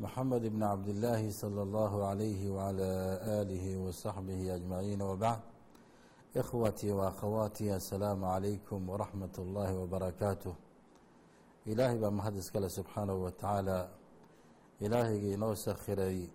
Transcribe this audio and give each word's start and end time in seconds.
محمد 0.00 0.42
بن 0.46 0.62
عبد 0.62 0.88
الله 0.88 1.30
صلى 1.30 1.62
الله 1.62 2.06
عليه 2.06 2.50
وعلى 2.50 2.90
آله 3.40 3.64
وصحبه 3.84 4.54
أجمعين 4.54 5.02
وبعد 5.02 5.40
إخوتي 6.36 6.92
وأخواتي 6.92 7.76
السلام 7.76 8.24
عليكم 8.24 8.88
ورحمة 8.90 9.34
الله 9.38 9.70
وبركاته 9.78 10.54
ilaahay 11.66 11.96
baa 11.98 12.10
mahad 12.10 12.36
iskale 12.36 12.68
subxaanahu 12.68 13.22
wa 13.24 13.30
tacaala 13.32 13.88
ilaahayga 14.80 15.28
inoo 15.36 15.54
sakhiray 15.54 16.28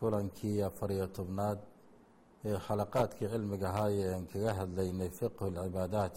kulankii 0.00 0.62
afariyo 0.62 1.06
tobnaad 1.06 1.58
ee 2.44 2.58
xalaqaadkii 2.66 3.28
cilmiga 3.32 3.68
ahaayee 3.72 4.14
aan 4.14 4.26
kaga 4.32 4.52
hadlaynay 4.60 5.08
fiqhu 5.08 5.44
lcibaadaat 5.56 6.16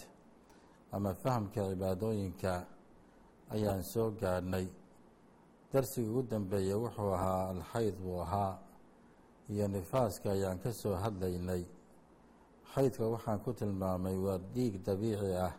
ama 0.91 1.13
fahamka 1.13 1.61
cibaadooyinka 1.69 2.53
ayaan 3.55 3.83
soo 3.83 4.11
gaadhnay 4.21 4.67
darsiga 5.72 6.10
ugu 6.10 6.22
dambeeya 6.22 6.76
wuxuu 6.76 7.12
ahaa 7.14 7.48
alxayd 7.54 7.94
buu 8.02 8.20
ahaa 8.22 8.58
iyo 9.50 9.68
nifaaska 9.68 10.30
ayaan 10.32 10.58
ka 10.58 10.72
soo 10.72 10.94
hadlaynay. 10.94 11.64
Xaydka 12.74 13.04
waxaan 13.08 13.38
ku 13.44 13.52
tilmaamay 13.52 14.16
waa 14.16 14.38
dhiig 14.54 14.82
dabiici 14.86 15.34
ah 15.36 15.54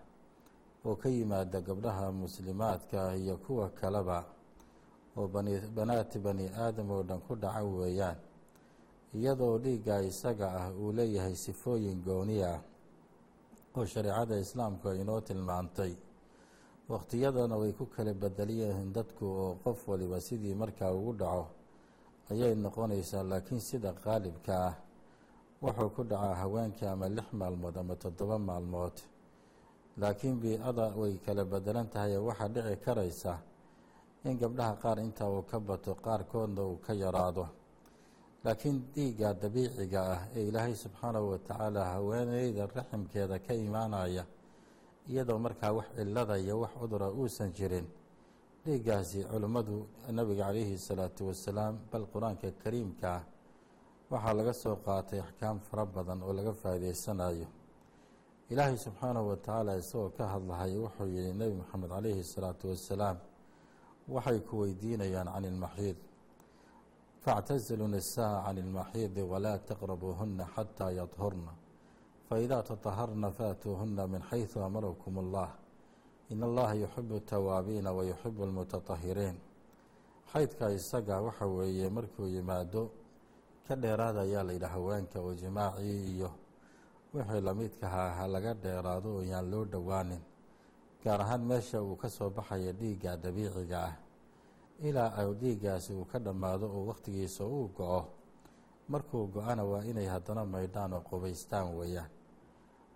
oo 0.85 0.95
ka 0.95 1.09
yimaada 1.09 1.61
gabdhaha 1.61 2.11
muslimaadka 2.11 3.15
iyo 3.15 3.37
kuwa 3.37 3.69
kaleba 3.69 4.25
oo 5.17 5.27
banaati 5.75 6.19
bani 6.19 6.45
aadam 6.63 6.91
oo 6.91 7.03
dhan 7.03 7.19
ku 7.27 7.35
dhaca 7.35 7.63
weeyaan. 7.63 8.17
Iyadoo 9.13 9.57
dhiigga 9.59 10.01
isaga 10.03 10.47
ah 10.59 10.67
uu 10.71 10.91
leeyahay 10.91 11.35
sifooyin 11.35 12.01
gooni 12.03 12.43
ah 12.43 12.59
oo 13.75 13.85
shareecada 13.85 14.35
islaamku 14.39 14.89
ay 14.89 15.01
inoo 15.01 15.21
tilmaantay 15.21 15.93
wakhtiyadana 16.91 17.55
way 17.61 17.71
ku 17.79 17.85
kala 17.95 18.13
bedeliyihiin 18.21 18.91
dadku 18.93 19.25
oo 19.25 19.51
qof 19.63 19.79
waliba 19.87 20.17
sidii 20.27 20.55
markaa 20.61 20.91
ugu 20.97 21.13
dhaco 21.21 21.45
ayay 22.31 22.53
noqonaysaa 22.63 23.23
laakiin 23.31 23.61
sida 23.69 23.91
qaalibka 24.03 24.53
ah 24.69 24.75
wuxuu 25.63 25.89
ku 25.95 26.01
dhacaa 26.03 26.35
haweenkii 26.41 26.87
ama 26.93 27.07
lix 27.09 27.27
maalmood 27.39 27.75
ama 27.77 27.95
toddoba 27.95 28.37
maalmood. 28.39 28.95
Laakiin 30.01 30.35
bii-ada 30.41 30.85
way 30.99 31.13
kala 31.25 31.43
bedelan 31.45 31.87
tahay 31.93 32.11
ee 32.17 32.23
waxaa 32.27 32.47
dhici 32.55 32.75
karaysa 32.85 33.33
in 34.25 34.37
gabdhaha 34.41 34.73
qaar 34.83 34.97
intaa 34.99 35.29
uu 35.29 35.43
ka 35.51 35.59
bato 35.59 35.91
qaarkoodna 36.05 36.61
uu 36.69 36.77
ka 36.85 36.93
yaraado. 36.93 37.45
Laakiin 38.43 38.77
dhiigga 38.93 39.33
dabiiciga 39.41 40.01
ah 40.15 40.21
ee 40.35 40.43
ilaahay 40.49 40.75
subxaanahu 40.83 41.29
watacaala 41.31 41.81
haweeneyda 41.93 42.65
raximkeeda 42.75 43.37
ka 43.45 43.53
imaanaya 43.53 44.23
iyadoo 45.11 45.39
markaa 45.45 45.71
wax 45.77 45.87
cilada 45.97 46.35
iyo 46.43 46.55
wax 46.63 46.71
cudura 46.81 47.07
uusan 47.19 47.49
jirin 47.57 47.87
dhiiggaasi 48.65 49.19
culimmadu 49.31 49.75
nabiga 50.17 50.43
calayhi 50.47 50.77
salaatu 50.87 51.21
wasalaam 51.29 51.73
bal 51.91 52.05
qur'aanka 52.13 52.47
kariimka 52.63 53.11
waxaa 54.11 54.33
laga 54.39 54.53
soo 54.63 54.75
qaatay 54.85 55.19
axkaam 55.25 55.57
fara 55.67 55.83
badan 55.95 56.19
oo 56.27 56.33
laga 56.39 56.53
faa'iideysanayo. 56.61 57.47
Ilaahay 58.51 58.77
subxaanahu 58.85 59.27
wa 59.31 59.35
tacaala 59.45 59.71
isagoo 59.81 60.09
ka 60.17 60.23
hadlahay 60.33 60.71
wuxuu 60.83 61.07
yihi 61.15 61.31
nebi 61.41 61.53
moxamed 61.61 61.89
calayhi 61.95 62.23
salaatu 62.35 62.63
wasalaam 62.71 63.17
waxay 64.13 64.39
ku 64.47 64.53
weydiinayaan 64.61 65.27
can 65.33 65.45
ilmaxiid 65.51 65.97
faاctazilu 67.23 67.85
nisaa 67.95 68.43
can 68.45 68.57
ilmaxiidi 68.63 69.21
walaa 69.31 69.57
taqrabuuhuna 69.69 70.45
xataa 70.55 70.91
yadhurna 70.99 71.51
faidaa 72.31 72.63
tataharna 72.63 73.27
faatuuhuna 73.31 74.07
min 74.07 74.21
xaysu 74.23 74.63
amarakum 74.63 75.17
allah 75.19 75.49
in 76.31 76.43
allaha 76.43 76.73
yuxibu 76.79 77.19
tawaabiina 77.19 77.91
wa 77.91 78.03
yuxibu 78.07 78.45
lmutatahiriin 78.45 79.35
xaydka 80.31 80.71
isaga 80.71 81.19
waxa 81.21 81.45
weeye 81.45 81.89
markuu 81.89 82.31
yimaado 82.31 82.87
ka 83.67 83.75
dheeraada 83.75 84.21
ayaa 84.23 84.43
la 84.47 84.53
yidhaha 84.53 84.73
haweenka 84.79 85.19
oo 85.19 85.33
jimaacii 85.35 86.15
iyo 86.15 86.31
wixii 87.13 87.41
lamidkahaa 87.41 88.09
ha 88.17 88.27
laga 88.27 88.53
dheeraado 88.53 89.09
oo 89.15 89.23
yaan 89.31 89.51
loo 89.51 89.65
dhowaanin 89.65 90.23
gaar 91.03 91.21
ahaan 91.21 91.43
meesha 91.43 91.83
uu 91.83 91.95
ka 91.99 92.09
soo 92.09 92.29
baxaya 92.29 92.71
dhiigga 92.71 93.17
dabiiciga 93.17 93.79
ah 93.91 93.95
ilaa 94.79 95.27
dhiiggaasi 95.41 95.93
uu 95.99 96.05
ka 96.07 96.19
dhammaado 96.19 96.65
oo 96.71 96.87
wakhtigiisa 96.87 97.43
uu 97.43 97.67
go-o 97.75 98.07
markuu 98.87 99.27
go-ana 99.27 99.63
waa 99.63 99.83
inay 99.83 100.07
haddana 100.07 100.45
maydhaan 100.45 100.93
oo 100.93 101.03
qubaystaan 101.09 101.75
weeyaan 101.75 102.20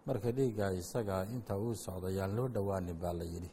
marka 0.05 0.31
dhiigga 0.31 0.71
isagaa 0.81 1.25
inta 1.35 1.53
uu 1.57 1.73
socdo 1.75 2.09
yaan 2.09 2.35
loo 2.37 2.47
dhowaanin 2.47 2.97
baa 3.01 3.13
la 3.13 3.23
yidhi. 3.23 3.49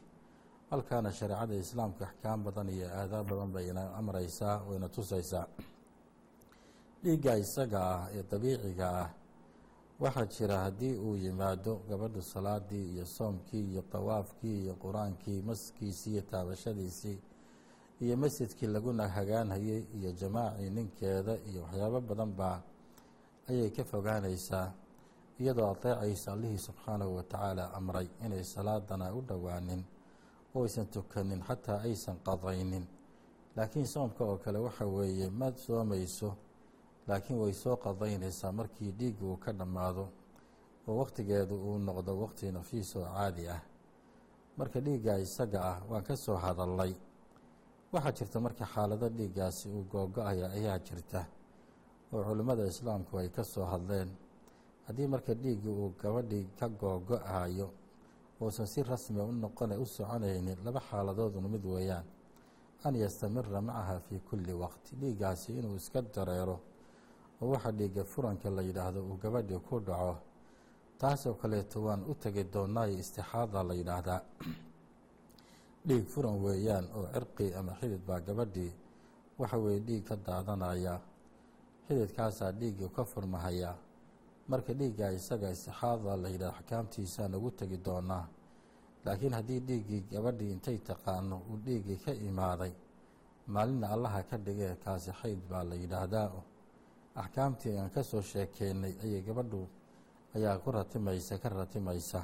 Halkaana 0.71 1.11
shareecada 1.11 1.55
islaamka 1.55 2.05
axkaam 2.09 2.43
badan 2.45 2.69
iyo 2.69 2.87
aadaab 2.99 3.27
badan 3.29 3.51
bay 3.53 3.69
ina 3.69 3.83
amraysaa 3.99 4.55
oo 4.67 4.75
ina 4.75 4.87
tusaysaa. 4.89 5.47
Dhiigga 7.03 7.37
isaga 7.43 7.79
ah 7.95 8.03
ee 8.17 8.23
dabiiciga 8.31 8.87
ah 9.03 9.09
waxaa 9.99 10.25
jira 10.25 10.57
haddii 10.65 10.95
uu 11.05 11.15
yimaado 11.15 11.73
gabadhu 11.89 12.21
salaadii 12.21 12.85
iyo 12.93 13.05
soomkii 13.05 13.63
iyo 13.71 13.81
dawaafkii 13.91 14.57
iyo 14.63 14.73
qur'aankii 14.83 15.41
maskiisii 15.49 16.11
iyo 16.13 16.21
taabashadiisii 16.31 17.17
iyo 18.03 18.15
masjidkii 18.17 18.67
laguna 18.67 19.07
hagaanhayay 19.07 19.81
iyo 19.97 20.11
jamaacii 20.11 20.69
ninkeeda 20.69 21.33
iyo 21.49 21.61
waxyaabo 21.63 21.99
badan 22.01 22.31
baa 22.39 22.59
ayay 23.49 23.69
ka 23.69 23.83
fogaanaysaa 23.83 24.67
iyadoo 25.39 25.67
adeecaysa 25.73 26.33
allihii 26.33 26.57
subxaanahu 26.57 27.15
watacaala 27.15 27.73
amray 27.73 28.07
inay 28.25 28.43
salaadana 28.43 29.13
u 29.17 29.21
dhowaanin 29.21 29.81
oo 30.55 30.63
aysan 30.63 30.87
tukanin 30.87 31.41
xataa 31.47 31.79
aysan 31.87 32.17
qadaynin. 32.27 32.85
Laakiin 33.55 33.87
soomka 33.87 34.23
oo 34.25 34.37
kale 34.37 34.59
waxa 34.59 34.85
weeye 34.85 35.29
ma 35.29 35.47
soomayso 35.65 36.29
laakiin 37.07 37.39
way 37.39 37.53
soo 37.53 37.75
qadaynaysaa 37.77 38.51
markii 38.51 38.91
dhiigga 38.99 39.25
uu 39.25 39.37
ka 39.37 39.51
dhammaado 39.53 40.05
oo 40.87 40.95
wakhtigeedu 41.01 41.55
uu 41.67 41.77
noqdo 41.77 42.11
wakhti 42.21 42.51
nafiis 42.51 42.95
oo 42.95 43.05
caadi 43.05 43.47
ah. 43.49 43.61
Marka 44.57 44.79
dhiigga 44.85 45.17
isaga 45.19 45.59
ah 45.71 45.77
waan 45.89 46.03
ka 46.03 46.15
soo 46.15 46.35
hadallay. 46.37 46.93
Waxaa 47.93 48.11
jirta 48.11 48.39
marka 48.39 48.65
xaalado 48.65 49.09
dhiiggaasi 49.09 49.69
uu 49.69 49.83
googo-aya 49.91 50.47
ayaa 50.57 50.79
jirta 50.79 51.25
oo 52.13 52.23
culimmada 52.23 52.65
islaamku 52.65 53.17
ay 53.17 53.29
ka 53.29 53.43
soo 53.43 53.65
hadleen 53.65 54.09
haddii 54.85 55.07
marka 55.07 55.33
dhiiggii 55.33 55.69
uu 55.81 55.93
gabadhii 56.01 56.47
ka 56.59 56.67
googo-ayo 56.69 57.67
uusan 58.41 58.67
si 58.67 58.83
rasmi 58.83 59.21
u 59.21 59.31
noqona 59.31 59.79
u 59.79 59.85
soconaynin 59.85 60.59
laba 60.65 60.79
xaaladoodun 60.79 61.47
mid 61.53 61.63
weeyaan. 61.65 62.05
An 62.83 62.95
yastamira 62.95 63.61
macaha 63.61 63.99
fii 63.99 64.19
kulli 64.29 64.53
waqti 64.53 64.95
dhiiggaasi 65.01 65.49
inuu 65.59 65.75
iska 65.75 66.01
dareero 66.01 66.57
oo 67.41 67.47
waxaa 67.51 67.71
dhiigga 67.71 68.03
furanka 68.03 68.49
la 68.49 68.61
yidhaahdo 68.61 68.99
uu 69.07 69.17
gabadhii 69.23 69.59
ku 69.67 69.79
dhaco. 69.79 70.15
Taasoo 70.99 71.33
kaleeto 71.33 71.77
waan 71.85 72.03
u 72.11 72.13
tegi 72.15 72.43
doonaayo 72.53 72.97
istixaada 73.03 73.63
la 73.63 73.73
yidhaahdaa. 73.73 74.21
Dhiig 75.87 76.05
furan 76.13 76.37
weeyaan 76.43 76.85
oo 76.95 77.07
cirqi 77.13 77.55
ama 77.55 77.71
xidid 77.79 78.01
baa 78.07 78.19
gabadhii 78.19 78.73
waxa 79.39 79.57
weeye 79.57 79.79
dhiig 79.79 80.03
ka 80.03 80.15
daadanaya. 80.15 80.95
Xididkaasaa 81.87 82.51
dhiiggii 82.51 82.89
ka 82.95 83.03
furmahaya 83.05 83.71
marka 84.47 84.73
dhiigga 84.79 85.07
isaga 85.19 85.49
istixaada 85.55 86.15
la 86.23 86.29
yidhahdo 86.33 86.55
axkaamtiisaan 86.59 87.35
ugu 87.37 87.51
tegi 87.59 87.77
doonaa 87.85 88.25
laakiin 89.05 89.33
haddii 89.37 89.59
dhiiggii 89.67 90.01
gabadhii 90.11 90.51
intay 90.55 90.77
taqaano 90.89 91.37
uu 91.49 91.57
dhiiggii 91.65 91.97
ka 92.05 92.11
imaaday 92.29 92.73
maalinna 93.53 93.87
allaha 93.95 94.23
ka 94.29 94.37
dhigee 94.45 94.75
kaasi 94.83 95.11
xayd 95.19 95.39
baa 95.49 95.63
la 95.63 95.75
yidhaahdaa. 95.75 96.31
Axkaamtii 97.21 97.77
aan 97.77 97.89
ka 97.95 98.01
soo 98.03 98.21
sheekeynay 98.21 98.93
ayay 99.03 99.21
gabadhu 99.21 99.67
ayaa 100.35 100.57
ku 100.63 100.71
ratimaysa 100.71 101.37
ka 101.43 101.49
ratimaysa. 101.49 102.21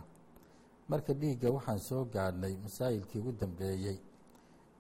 Marka 0.90 1.14
dhiigga 1.14 1.52
waxaan 1.52 1.80
soo 1.80 2.06
gaadhnay 2.06 2.56
masaa'ilkii 2.64 3.20
ugu 3.22 3.32
dambeeyey 3.42 3.98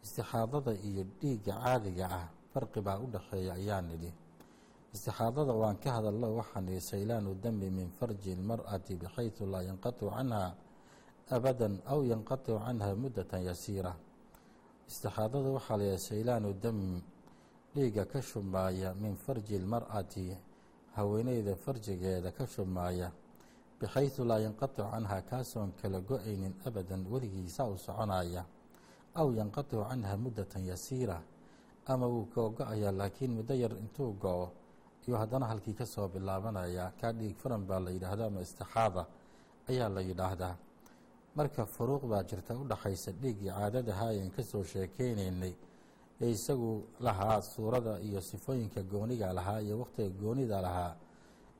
istixaadada 0.03 0.73
iyo 0.87 1.03
dhiigga 1.21 1.53
caadiga 1.63 2.05
ah 2.19 2.27
farqi 2.53 2.81
baa 2.81 2.97
u 3.03 3.07
dhexeeya 3.13 3.53
ayaan 3.53 3.85
nidhi 3.91 4.11
istixaadada 4.93 5.53
waan 5.53 5.77
ka 5.77 5.91
hadallo 6.01 6.41
waxaan 6.41 6.65
nidhi 6.65 6.81
saylaanu 6.81 7.35
dami 7.37 7.69
min 7.69 7.89
farji 7.93 8.31
ilmar'ati 8.33 8.95
bixaysu 8.97 9.45
laa 9.45 9.61
yanqatiu 9.61 10.09
canha 10.09 10.55
abadan 11.29 11.77
aw 11.85 12.01
yanqatiu 12.01 12.57
canha 12.57 12.95
muddatan 12.95 13.45
yasiira. 13.45 13.93
Istixaadada 14.89 15.49
waxaa 15.53 15.77
la 15.77 15.83
yidhaha 15.83 16.07
saylaanu 16.09 16.53
dam 16.59 17.01
dhiigga 17.75 18.05
ka 18.05 18.21
shumaaya 18.21 18.93
min 18.97 19.15
farji 19.15 19.59
lmar'ati 19.61 20.37
haweeneyda 20.97 21.55
farjigeeda 21.55 22.31
ka 22.33 22.45
shubmaaya 22.49 23.11
bixaydu 23.79 24.25
laa 24.25 24.39
yanqaticu 24.41 24.89
canha 24.89 25.21
kaasoon 25.21 25.69
kala 25.81 26.01
go'aynin 26.01 26.53
abadan 26.65 27.05
weligiisa 27.05 27.69
u 27.69 27.77
soconaya 27.77 28.43
aw 29.13 29.27
yanqaticu 29.31 29.85
canha 29.85 30.17
muddatan 30.17 30.65
yasiira. 30.65 31.21
Ama 31.85 32.05
wuu 32.05 32.25
koogo-ayaa 32.33 32.91
laakiin 32.91 33.31
muddo 33.37 33.53
yar 33.53 33.71
intuu 33.73 34.13
go-o 34.13 34.58
iyo 35.07 35.17
haddana 35.17 35.45
halkii 35.45 35.73
ka 35.73 35.85
soo 35.85 36.07
bilaabanaya 36.07 36.91
kaa 37.01 37.11
dhiig 37.13 37.35
furan 37.35 37.65
baa 37.67 37.79
la 37.79 37.91
yidhaahda 37.91 38.25
ama 38.25 38.41
istixaada 38.41 39.05
ayaa 39.69 39.89
la 39.89 40.01
yidhaahdaa. 40.01 40.55
Marka 41.35 41.65
furuuq 41.65 42.03
baa 42.05 42.23
jirta 42.23 42.55
u 42.55 42.67
dhiiggii 42.67 43.49
caadadaha 43.49 44.07
ayaan 44.07 44.31
ka 44.31 44.43
soo 44.43 44.63
sheekeynaynay 44.63 45.55
ee 46.21 46.31
isagu 46.31 46.83
lahaa 46.99 47.41
suurada 47.41 47.99
iyo 47.99 48.21
sifooyinka 48.21 48.83
gooniga 48.83 49.33
lahaa 49.33 49.59
iyo 49.61 49.79
wakhtiga 49.79 50.09
goonida 50.09 50.61
lahaa 50.61 50.95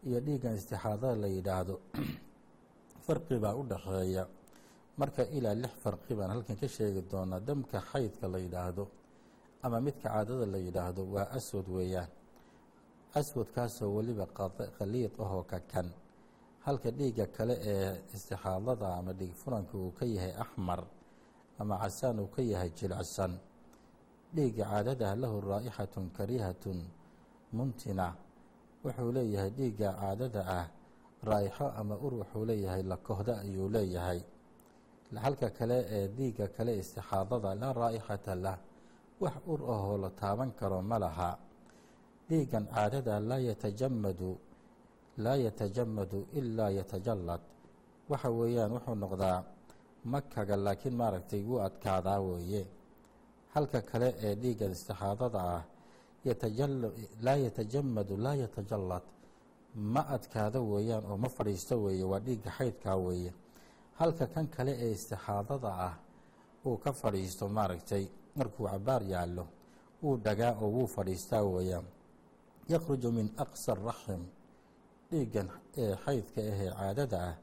iyo 0.04 0.20
dhiiggan 0.20 0.56
istixaadada 0.56 1.16
la 1.16 1.28
yidhaahdo 1.28 1.80
farqi 3.06 3.36
baa 3.40 3.56
u 3.56 3.64
dhaxeeya 3.64 4.28
marka 4.98 5.24
ilaa 5.38 5.56
lix 5.64 5.74
farqi 5.84 6.14
baan 6.16 6.30
halkan 6.36 6.56
ka 6.62 6.68
sheegi 6.68 7.02
doonaa 7.12 7.40
damka 7.40 7.80
xaydka 7.92 8.28
la 8.28 8.40
yidhaahdo 8.46 8.84
ama 9.64 9.78
midka 9.88 10.10
caadada 10.10 10.46
la 10.46 10.58
yidhaahdo 10.58 11.02
waa 11.14 11.28
aswad 11.40 11.68
weeyaan 11.68 12.10
aswadkaasoo 13.14 13.90
weliba 13.96 14.26
khaliid 14.78 15.12
ahoo 15.20 15.44
ka 15.44 15.60
kan. 15.72 15.88
Halka 16.66 16.92
dhiigga 16.92 17.26
kale 17.28 17.56
ee 17.64 18.02
istixaadada 18.14 18.88
ama 18.98 19.14
dhiig 19.14 19.34
furanka 19.34 19.78
uu 19.78 19.92
ka 19.92 20.06
yahay 20.06 20.34
axmar 20.44 20.84
ama 21.60 21.78
casaan 21.80 22.20
uu 22.20 22.28
ka 22.36 22.42
yahay 22.42 22.70
jilicsan 22.70 23.40
dhiigga 24.36 24.64
caadadaha 24.72 25.16
lahu 25.16 25.42
raa'ixatun 25.42 26.12
kariihatun 26.18 26.78
muntina. 27.54 28.14
Wuxuu 28.84 29.12
leeyahay 29.12 29.50
dhiigga 29.58 29.90
caadada 30.00 30.42
ah 30.60 30.68
raa'ixo 31.24 31.66
ama 31.80 31.96
ur 32.06 32.14
wuxuu 32.22 32.46
leeyahay 32.46 32.84
lakohda 32.84 33.34
ayuu 33.42 33.70
leeyahay. 33.70 34.22
Halka 35.16 35.50
kale 35.50 35.78
ee 35.90 36.08
dhiigga 36.08 36.48
kale 36.56 36.78
istixaadada 36.78 37.56
laa 37.62 37.74
raa'ixata 37.74 38.36
lah 38.36 38.58
wax 39.22 39.36
ur 39.48 39.60
ahoo 39.76 39.98
la 39.98 40.10
taaban 40.10 40.52
karo 40.60 40.82
ma 40.82 41.00
laha 41.00 41.30
dhiiggan 42.30 42.66
caadada 42.74 43.20
laa 43.30 43.42
yatajamadu 43.50 44.30
laa 45.24 45.36
yatajamadu 45.46 46.20
ilaa 46.40 46.70
yatajallad. 46.80 47.42
Waxa 48.10 48.30
weeyaan 48.40 48.72
wuxuu 48.76 48.96
noqdaa 49.04 49.40
makaga 50.12 50.56
laakiin 50.66 50.96
maaragtay 51.02 51.42
wuu 51.50 51.60
adkaadaa 51.68 52.20
weeye. 52.28 52.64
Halka 53.54 53.82
kale 53.90 54.10
ee 54.26 54.36
dhiiggan 54.42 54.72
istixaadada 54.72 55.40
ah 55.58 55.64
laa 57.26 57.38
yatajamadu 57.46 58.14
laa 58.26 58.36
yatajallad 58.44 59.04
ma 59.94 60.02
adkaado 60.16 60.60
weeyaan 60.72 61.06
oo 61.12 61.18
ma 61.24 61.30
fadhiisto 61.38 61.76
weeye 61.84 62.04
waa 62.12 62.20
dhiigga 62.28 62.52
xaydkaa 62.58 62.96
weeye. 63.06 63.32
Halka 64.00 64.26
kan 64.34 64.48
kale 64.56 64.72
ee 64.86 64.92
istixaadada 64.98 65.70
ah 65.88 65.96
uu 66.66 66.78
ka 66.84 66.92
fadhiisto 67.02 67.44
maaragtay 67.58 68.04
markuu 68.38 68.66
cabaar 68.72 69.04
yaallo 69.14 69.46
wuu 70.04 70.18
dhagaa 70.26 70.54
oo 70.64 70.70
wuu 70.76 70.88
fadhiistaa 70.96 71.44
weeyaan 71.56 71.86
yakhruju 72.70 73.12
min 73.12 73.28
aqsa 73.38 73.74
raxim 73.76 74.22
dhiiggan 75.12 75.48
ee 75.78 75.96
xaydka 76.06 76.42
ahee 76.42 76.72
caadada 76.78 77.20
ah. 77.30 77.36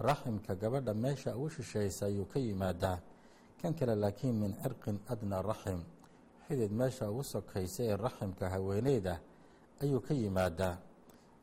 Raximka 0.00 0.54
gabadha 0.54 0.94
meesha 0.94 1.36
ugu 1.36 1.50
shishaysa 1.50 2.06
ayuu 2.06 2.24
ka 2.24 2.38
yimaadaa. 2.40 2.98
Kan 3.60 3.74
kale 3.74 3.94
laakiin 3.94 4.34
min 4.34 4.52
cirqin 4.62 4.96
adnaa 5.12 5.42
raxim 5.42 5.80
xidid 6.48 6.72
meesha 6.72 7.10
ugu 7.10 7.22
sokaysa 7.22 7.82
ee 7.84 7.96
raximka 7.96 8.48
haweeneyda 8.48 9.20
ayuu 9.82 10.00
ka 10.00 10.14
yimaadaa. 10.14 10.78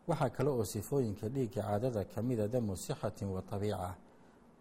Waxaa 0.07 0.29
kale 0.29 0.49
oo 0.49 0.63
sifooyinka 0.65 1.29
dhiigga 1.29 1.61
caadada 1.61 2.05
ka 2.05 2.21
mida 2.21 2.47
damu 2.47 2.75
sixatin 2.75 3.29
wa 3.29 3.41
tabiica. 3.41 3.95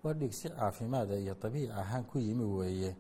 Waa 0.02 0.12
dhiig 0.12 0.32
si 0.32 0.48
caafimaada 0.50 1.16
iyo 1.16 1.34
tabiic 1.34 1.70
ahaan 1.70 2.04
ku 2.04 2.18
yimi 2.18 2.44
weeye. 2.44 2.96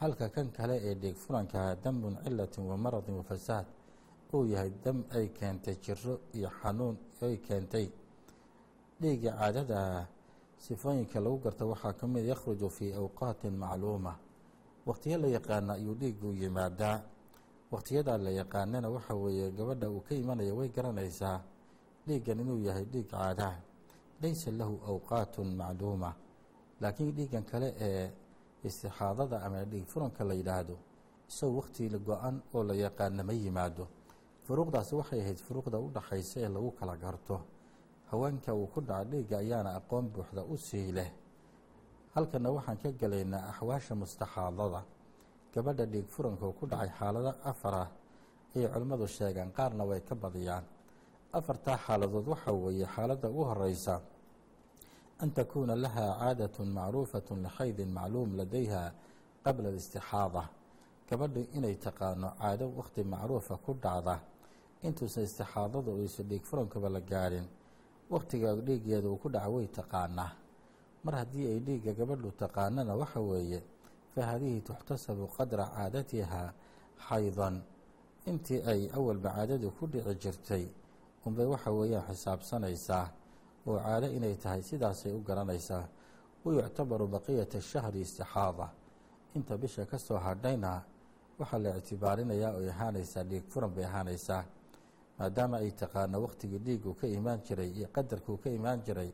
Halka 0.00 0.28
kan 0.28 0.50
kale 0.50 0.76
ee 0.82 0.94
dhiig 0.94 1.14
furankaha 1.16 1.76
dambun 1.76 2.18
cilatin 2.24 2.64
wa 2.66 2.76
maradin 2.76 3.14
wa 3.14 3.22
fasaad 3.22 3.66
uu 4.34 4.46
yahay 4.52 4.70
dam 4.84 4.98
ay 5.16 5.26
keentay 5.38 5.76
jiro 5.84 6.14
iyo 6.36 6.48
xanuun 6.60 6.96
ay 7.22 7.36
keentay 7.46 7.86
dhiigga 9.00 9.30
caadadaha 9.38 10.06
sifooyinka 10.64 11.18
lagu 11.24 11.38
garta 11.44 11.64
waxaa 11.66 11.92
ka 11.98 12.06
mid 12.06 12.24
yakhruju 12.32 12.68
fii 12.76 12.92
awqaatin 13.00 13.54
macluuma. 13.62 14.12
Wakhtiyo 14.86 15.16
la 15.18 15.28
yaqaana 15.28 15.72
ayuu 15.74 15.94
dhiiggu 15.94 16.32
yimaadaa. 16.40 16.98
Wakhtiyadaa 17.72 18.18
la 18.18 18.30
yaqaanana 18.30 18.88
waxa 18.90 19.14
weeye 19.14 19.50
gabadha 19.50 19.90
uu 19.90 20.00
ka 20.00 20.14
imanaya 20.14 20.54
way 20.54 20.68
garanaysaa 20.68 21.40
dhiiggan 22.06 22.40
inuu 22.40 22.60
yahay 22.66 22.84
dhiig 22.84 23.06
caadaha 23.10 23.60
laysa 24.22 24.50
lahu 24.50 24.76
awqaatun 24.90 25.48
macluuma. 25.56 26.10
Laakiin 26.80 27.12
dhiiggan 27.16 27.44
kale 27.44 27.74
ee 27.80 28.12
istixaadada 28.64 29.42
ama 29.44 29.64
dhiig 29.64 29.86
furanka 29.86 30.24
la 30.24 30.34
yidhaahdo 30.34 30.76
isagoo 31.28 31.56
wakhti 31.60 31.88
go-an 31.88 32.42
oo 32.54 32.62
la 32.64 32.74
yaqaana 32.74 33.22
ma 33.24 33.32
yimaado 33.32 33.88
furuuqdaasi 34.46 34.92
waxay 35.00 35.20
ahayd 35.24 35.38
furuuqda 35.46 35.78
u 35.80 35.88
dhaxaysa 35.96 36.36
ee 36.44 36.48
lagu 36.56 36.70
kala 36.78 36.96
garto. 36.96 37.36
Haweenka 38.10 38.50
uu 38.54 38.66
ku 38.74 38.80
dhaca 38.80 39.04
dhiigga 39.10 39.36
ayaana 39.44 39.70
aqoon 39.80 40.04
buuxda 40.12 40.42
u 40.52 40.56
sii 40.56 40.92
leh. 40.92 41.10
Halkana 42.14 42.48
waxaan 42.56 42.78
ka 42.82 42.90
gelaynaa 43.00 43.48
axwaasha 43.50 43.94
mustaxaadada. 43.94 44.80
Gabadha 45.54 45.84
dhiig 45.92 46.06
furanka 46.14 46.44
uu 46.46 46.52
ku 46.60 46.66
dhacay 46.66 46.90
xaalado 46.98 47.32
afar 47.50 47.74
ah 47.74 47.88
ayay 48.54 48.68
culimmadu 48.72 49.06
sheegaan 49.16 49.50
qaarna 49.56 49.84
way 49.90 50.00
ka 50.08 50.14
badiyaan. 50.14 50.64
Afartaa 51.38 51.76
xaaladood 51.86 52.26
waxaa 52.32 52.52
weeye 52.52 52.86
xaaladda 52.94 53.26
ugu 53.30 53.44
horeysa 53.50 53.94
an 55.22 55.30
takuuna 55.30 55.74
lahaa 55.84 56.12
caadatun 56.20 56.68
macruufatun 56.78 57.38
lixaydin 57.46 57.88
macluum 57.96 58.30
ladayha 58.38 58.92
qabla 59.44 59.68
alistixaada. 59.72 60.42
Gabadhu 61.08 61.40
inay 61.56 61.74
taqaano 61.86 62.28
caado 62.40 62.66
wakhti 62.78 63.00
macruufa 63.04 63.56
ku 63.64 63.72
dhacda 63.84 64.14
intuusan 64.86 65.24
istixaadada 65.24 65.90
uysa 65.92 66.22
dhiig 66.22 66.44
furankaba 66.48 66.88
la 66.88 67.00
gaadhin 67.00 67.46
wakhtiga 68.10 68.54
dhiiggeeda 68.66 69.08
uu 69.08 69.16
ku 69.22 69.28
dhaca 69.28 69.48
way 69.54 69.66
taqaanaa. 69.78 70.30
Mar 71.04 71.14
haddii 71.20 71.46
ay 71.52 71.58
dhiigga 71.66 71.92
gabadhu 71.98 72.30
taqaanana 72.42 72.92
waxa 73.00 73.20
weeye 73.20 73.60
fa 74.14 74.20
haadihi 74.28 74.60
tuxtasabu 74.68 75.26
qadra 75.36 75.64
caadatihaa 75.74 76.48
xaydan 77.08 77.56
intii 78.30 78.60
ay 78.72 78.80
awalba 78.96 79.30
caadadu 79.36 79.70
ku 79.78 79.86
dhici 79.86 80.14
jirtay 80.22 80.64
unbay 81.26 81.46
waxa 81.46 81.70
weeyaan 81.72 82.04
xisaabsanaysaa 82.08 83.06
oo 83.66 83.78
caado 83.84 84.06
inay 84.16 84.34
tahay 84.36 84.62
sidaasay 84.62 85.12
u 85.12 85.20
garanaysaa. 85.28 85.88
Wayuctabaru 86.44 87.06
baqiyata 87.08 87.60
shahri 87.60 88.00
istixaada. 88.04 88.68
Inta 89.34 89.56
bisha 89.56 89.86
ka 89.86 89.98
soo 89.98 90.18
hadhayna 90.20 90.82
waxaa 91.38 91.58
la 91.58 91.70
ictibaarinayaa 91.80 92.52
oy 92.60 92.68
ahaanaysaa 92.70 93.24
dhiig 93.24 93.44
furan 93.48 93.70
bay 93.74 93.84
ahaanaysaa 93.84 94.44
maadaama 95.18 95.56
ay 95.58 95.70
taqaano 95.70 96.20
wakhtigii 96.22 96.58
dhiigu 96.58 96.94
ka 96.94 97.06
imaan 97.06 97.40
jiray 97.46 97.70
iyo 97.70 97.88
qadarkuu 97.92 98.36
ka 98.42 98.50
imaan 98.50 98.80
jiray 98.86 99.10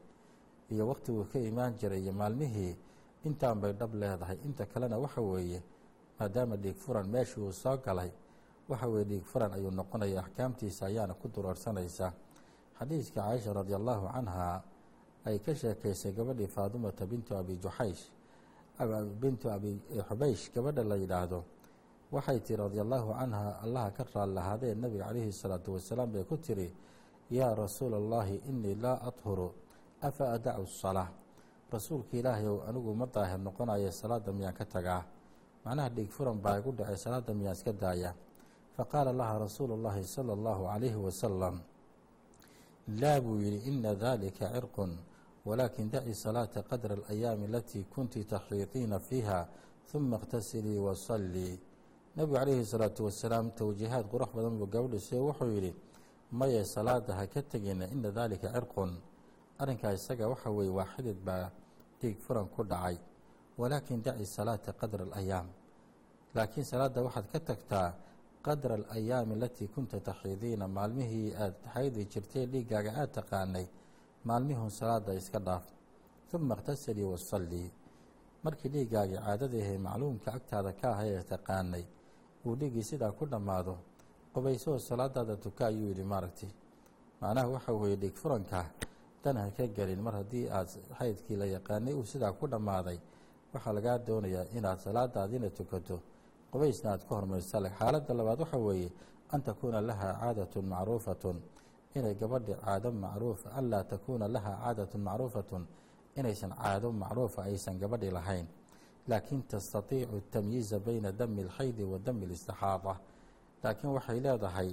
iyo 0.71 0.87
wakhtiguu 0.89 1.25
ka 1.33 1.39
imaan 1.39 1.75
jiray 1.77 2.01
iyo 2.03 2.13
maalmihii 2.13 2.77
intaan 3.25 3.61
bay 3.61 3.73
dhab 3.73 3.95
leedahay. 3.95 4.39
Inta 4.45 4.67
kalena 4.67 4.97
waxa 4.99 5.21
weeye 5.21 5.63
maadaama 6.19 6.57
dhiig 6.57 6.77
furan 6.77 7.09
meeshii 7.09 7.41
uu 7.43 7.53
soo 7.53 7.77
galay 7.77 8.11
waxa 8.69 8.87
weye 8.89 9.05
dhiig 9.05 9.25
furan 9.25 9.53
ayuu 9.53 9.71
noqonaya 9.71 10.21
axkaamtiisa 10.21 10.87
ayaana 10.87 11.15
ku 11.15 11.29
duroorsanaysaa 11.29 12.13
xadiiska 12.79 13.21
caaisha 13.21 13.53
radi 13.53 13.75
allahu 13.75 14.09
canha 14.13 14.63
ay 15.25 15.39
ka 15.39 15.55
sheekaysay 15.55 16.13
gabadhii 16.13 16.47
faadumata 16.47 17.07
bintu 17.07 17.37
abi 17.37 17.57
juxaysh 17.61 18.09
bintu 19.21 19.51
abi 19.51 19.77
xubeysh 20.09 20.51
gabadha 20.55 20.85
la 20.85 20.97
yidhaahdo 20.97 21.45
waxay 22.11 22.39
tihi 22.43 22.57
radi 22.59 22.79
allaahu 22.81 23.15
canha 23.19 23.61
allaha 23.65 23.91
ka 23.95 24.05
raallahaadee 24.15 24.75
nabiga 24.75 25.05
calayhi 25.07 25.33
salaatu 25.33 25.73
wasalaam 25.79 26.13
bay 26.13 26.25
ku 26.25 26.37
tiri 26.37 26.69
yaa 27.31 27.55
rasuul 27.55 27.95
allaahi 27.95 28.43
inii 28.51 28.75
laa 28.75 28.99
adhuru 29.09 29.55
afa 30.03 30.33
adacu 30.35 30.67
salaa 30.67 31.09
rasuulka 31.71 32.17
ilaahayow 32.19 32.67
anigu 32.69 32.91
ma 32.95 33.07
daahir 33.07 33.39
noqonayo 33.39 33.91
salaada 33.95 34.33
miyaan 34.33 34.55
ka 34.55 34.65
tagaa? 34.67 35.05
Macnaha 35.65 35.89
dhiig 35.95 36.11
furan 36.11 36.41
baa 36.43 36.59
igu 36.59 36.73
dhacay 36.73 36.97
salaada 36.99 37.31
miyaan 37.35 37.55
iska 37.55 37.73
daaya? 37.73 38.11
Faqaala 38.75 39.13
laha 39.13 39.39
rasuul 39.47 39.79
llaahi 39.79 40.03
sala 40.03 40.33
allahu 40.35 40.67
calayhi 40.67 40.97
wasalam 40.99 41.63
laa 42.99 43.21
buu 43.21 43.39
yidhi 43.39 43.71
ina 43.71 43.95
dalika 43.95 44.51
cirqun 44.51 44.99
walaakin 45.47 45.91
daci 45.91 46.15
salaata 46.15 46.63
qadra 46.67 46.97
alayaami 47.07 47.47
alatii 47.47 47.87
kunti 47.87 48.25
takhriiqiina 48.25 48.99
fiiha 48.99 49.47
huma 49.93 50.17
اqtasilii 50.19 50.79
wasallii 50.79 51.55
nebigu 52.17 52.35
calayhi 52.39 52.65
salaatu 52.73 53.05
wasalaam 53.09 53.47
towjiihaad 53.61 54.05
qurux 54.13 54.31
badan 54.37 54.55
buu 54.59 54.67
gabadhu 54.75 54.99
siyo 55.07 55.21
wuxuu 55.29 55.51
yidhi 55.57 55.73
maye 56.39 56.65
salaada 56.65 57.15
ha 57.19 57.25
ka 57.27 57.41
tegina 57.43 57.85
ina 57.95 58.11
daalika 58.11 58.49
cirqun. 58.55 58.91
Arrinkaa 59.61 59.93
isaga 59.99 60.29
waxa 60.33 60.51
weeye 60.51 60.71
waa 60.79 60.87
xidid 60.95 61.19
baa 61.25 61.51
dhiig 62.01 62.17
furan 62.25 62.47
ku 62.55 62.63
dhacay. 62.65 62.97
Walaakin 63.59 64.03
daci 64.03 64.27
salaata 64.27 64.73
qadra 64.73 65.05
alayaam. 65.05 65.47
Laakiin 66.35 66.65
salaadda 66.65 67.03
waxaad 67.07 67.27
ka 67.33 67.39
tagtaa 67.41 67.89
qadra 68.47 68.75
alayaami 68.75 69.35
alatii 69.35 69.69
kunta 69.75 70.01
taxiidiina 70.01 70.67
maalmihii 70.69 71.35
aada 71.35 71.57
xaydi 71.75 72.07
jirtay 72.13 72.47
dhiiggaaga 72.53 72.91
aada 72.95 73.13
taqaanay 73.19 73.67
maalmihun 74.25 74.71
salaada 74.71 75.13
iska 75.15 75.39
dhaaf. 75.39 75.65
Uma 76.33 76.55
اqtasilii 76.55 77.05
wasallii 77.13 77.69
markii 78.45 78.69
dhiiggaagii 78.75 79.19
caadadahe 79.27 79.75
macluumka 79.87 80.29
agtaada 80.39 80.73
ka 80.81 80.87
ahay 80.95 81.11
ee 81.19 81.25
taqaanay 81.33 81.85
uu 82.47 82.55
dhiiggii 82.61 82.83
sidaa 82.91 83.13
ku 83.13 83.25
dhammaado 83.27 83.75
qubaysoo 84.35 84.79
salaadaada 84.79 85.37
tuka 85.37 85.67
ayuu 85.67 85.89
yidhi 85.91 86.05
maaragti 86.05 86.49
macnaha 87.21 87.49
waxa 87.49 87.73
weeye 87.73 87.97
dhiig 87.97 88.17
furanka 88.23 88.61
dan 89.23 89.37
ha 89.37 89.51
ka 89.57 89.67
gelin. 89.67 90.01
Mar 90.01 90.15
haddii 90.15 90.49
aad 90.49 90.69
xaydkii 90.99 91.37
la 91.37 91.45
yaqaanay 91.47 91.95
uu 91.95 92.05
sidaa 92.05 92.33
ku 92.33 92.47
dhammaaday 92.49 92.99
waxaa 93.53 93.73
lagaa 93.73 93.99
doonayaa 93.99 94.47
inaad 94.57 94.79
salaadaadina 94.79 95.51
tukato. 95.51 96.01
Qubaysna 96.53 96.91
aad 96.93 97.03
ku 97.07 97.15
hormarisa 97.15 97.61
xaaladda 97.79 98.15
labaad 98.15 98.41
waxa 98.41 98.59
weeye 98.59 98.89
an 99.33 99.43
takuuna 99.43 99.81
laha 99.81 100.09
caadatun 100.21 100.65
macruufatun. 100.73 101.37
Inay 101.95 102.15
gabadhi 102.15 102.55
caado 102.65 102.93
macruuf 102.93 103.47
an 103.59 103.65
laa 103.71 103.85
takuuna 103.85 104.29
laha 104.29 104.53
caadatun 104.63 105.01
macruufatun. 105.09 105.63
Inaysan 106.17 106.53
caado 106.57 106.93
macruufa 106.93 107.43
aysan 107.45 107.79
gabadhi 107.79 108.11
lahayn 108.11 108.47
laakin 109.09 109.43
tastatiicu 109.43 110.21
tamyiiza 110.31 110.79
bayna 110.79 111.13
dami 111.13 111.43
اlxaydi 111.45 111.83
wa 111.85 111.99
dami 111.99 112.27
اlistixaada 112.27 112.95
laakiin 113.63 113.91
waxay 113.97 114.21
leedahay 114.21 114.71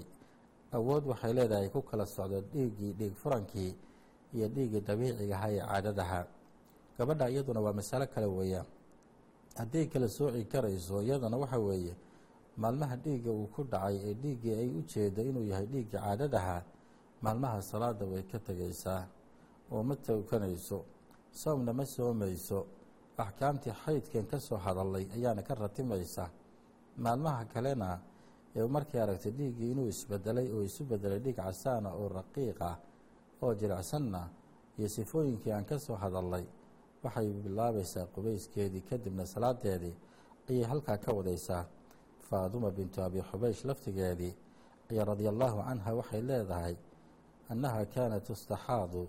awood 0.71 1.03
waxay 1.07 1.33
leedahay 1.33 1.69
ku 1.69 1.81
kala 1.81 2.05
socdo 2.05 2.41
dhiiggii 2.41 2.93
dhiig 2.93 3.13
furankii 3.21 3.75
iyo 4.33 4.47
dhiiggii 4.47 4.81
dabiicigaha 4.81 5.47
ee 5.51 5.59
caadadaha 5.67 6.21
gabadha 6.97 7.29
iyaduna 7.29 7.59
waa 7.65 7.73
masalo 7.73 8.05
kale 8.07 8.25
weeyaan 8.27 8.65
hadday 9.55 9.85
kala 9.87 10.07
sooci 10.09 10.45
karayso 10.45 11.01
iyadana 11.01 11.37
waxa 11.37 11.57
weeye 11.59 11.93
maalmaha 12.57 12.95
dhiigga 12.95 13.31
uu 13.31 13.47
ku 13.47 13.63
dhacay 13.63 13.95
ee 14.09 14.13
dhiiggii 14.13 14.53
ay 14.61 14.69
u 14.69 14.81
jeedo 14.91 15.21
inuu 15.29 15.45
yahay 15.51 15.65
dhiiggii 15.65 15.91
caadadaha 15.97 16.63
maalmaha 17.21 17.61
salaada 17.61 18.05
way 18.05 18.23
ka 18.23 18.39
tegaysaa 18.39 19.07
oo 19.71 19.83
ma 19.83 19.95
tukanayso 19.95 20.85
soomna 21.31 21.73
ma 21.73 21.85
soomayso 21.85 22.65
axkaamtii 23.17 23.73
xaydkan 23.83 24.25
ka 24.31 24.39
soo 24.39 24.57
hadalay 24.57 25.05
ayaana 25.15 25.41
ka 25.47 25.53
ratimaysa. 25.55 26.29
Maalmaha 26.97 27.45
kalena 27.53 27.99
ee 28.55 28.67
markay 28.67 29.01
aragtay 29.01 29.31
dhiiggii 29.37 29.71
inuu 29.71 29.87
isbedelay 29.93 30.47
oo 30.55 30.61
isu 30.69 30.83
bedelay 30.85 31.19
dhiig 31.25 31.35
casaana 31.35 31.89
oo 31.93 32.07
raqiiqa 32.09 32.69
oo 33.41 33.53
jilicsanna 33.59 34.21
iyo 34.77 34.87
sifooyinkii 34.95 35.51
aan 35.53 35.65
ka 35.65 35.79
soo 35.79 35.95
hadalay 35.95 36.45
waxay 37.03 37.27
bilaabaysaa 37.43 38.05
qubayskeedii 38.13 38.81
kadibna 38.89 39.25
salaadeedii 39.25 39.95
ayay 40.49 40.63
halkaa 40.71 40.97
ka 40.97 41.11
wadaysaa 41.13 41.65
faaduma 42.29 42.69
bintu 42.71 43.01
abi 43.01 43.21
xubaysh 43.29 43.65
laftigeedii 43.69 44.33
ayaa 44.91 45.05
radia 45.05 45.29
allaahu 45.29 45.59
canha 45.67 45.91
waxay 45.99 46.21
leedahay 46.21 46.75
annaha 47.49 47.85
kaanat 47.85 48.23
tustaxaadu 48.27 49.07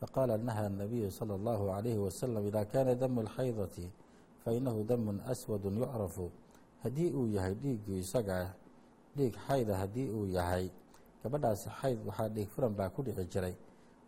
faqaala 0.00 0.38
nahaa 0.38 0.68
nabiyu 0.68 1.10
sala 1.10 1.34
allahu 1.34 1.68
calayhi 1.68 1.98
wasalam 1.98 2.46
idaa 2.46 2.64
kaana 2.64 2.94
damu 2.94 3.20
alxaydati 3.20 3.90
fa 4.44 4.52
innahu 4.52 4.84
damun 4.84 5.20
aswadun 5.28 5.76
yucrafu 5.78 6.30
haddii 6.82 7.10
uu 7.12 7.26
yahay 7.28 7.54
dhiiggii 7.54 7.98
isaga 8.00 8.34
ah 8.44 8.50
dhiig 9.16 9.34
xayda 9.46 9.76
haddii 9.76 10.08
uu 10.08 10.26
yahay 10.26 10.70
gabadhaasi 11.22 11.68
xayd 11.80 11.98
waxaa 12.06 12.28
dhiig 12.28 12.48
furan 12.48 12.72
baa 12.72 12.88
ku 12.88 13.02
dhici 13.02 13.24
jiray 13.28 13.54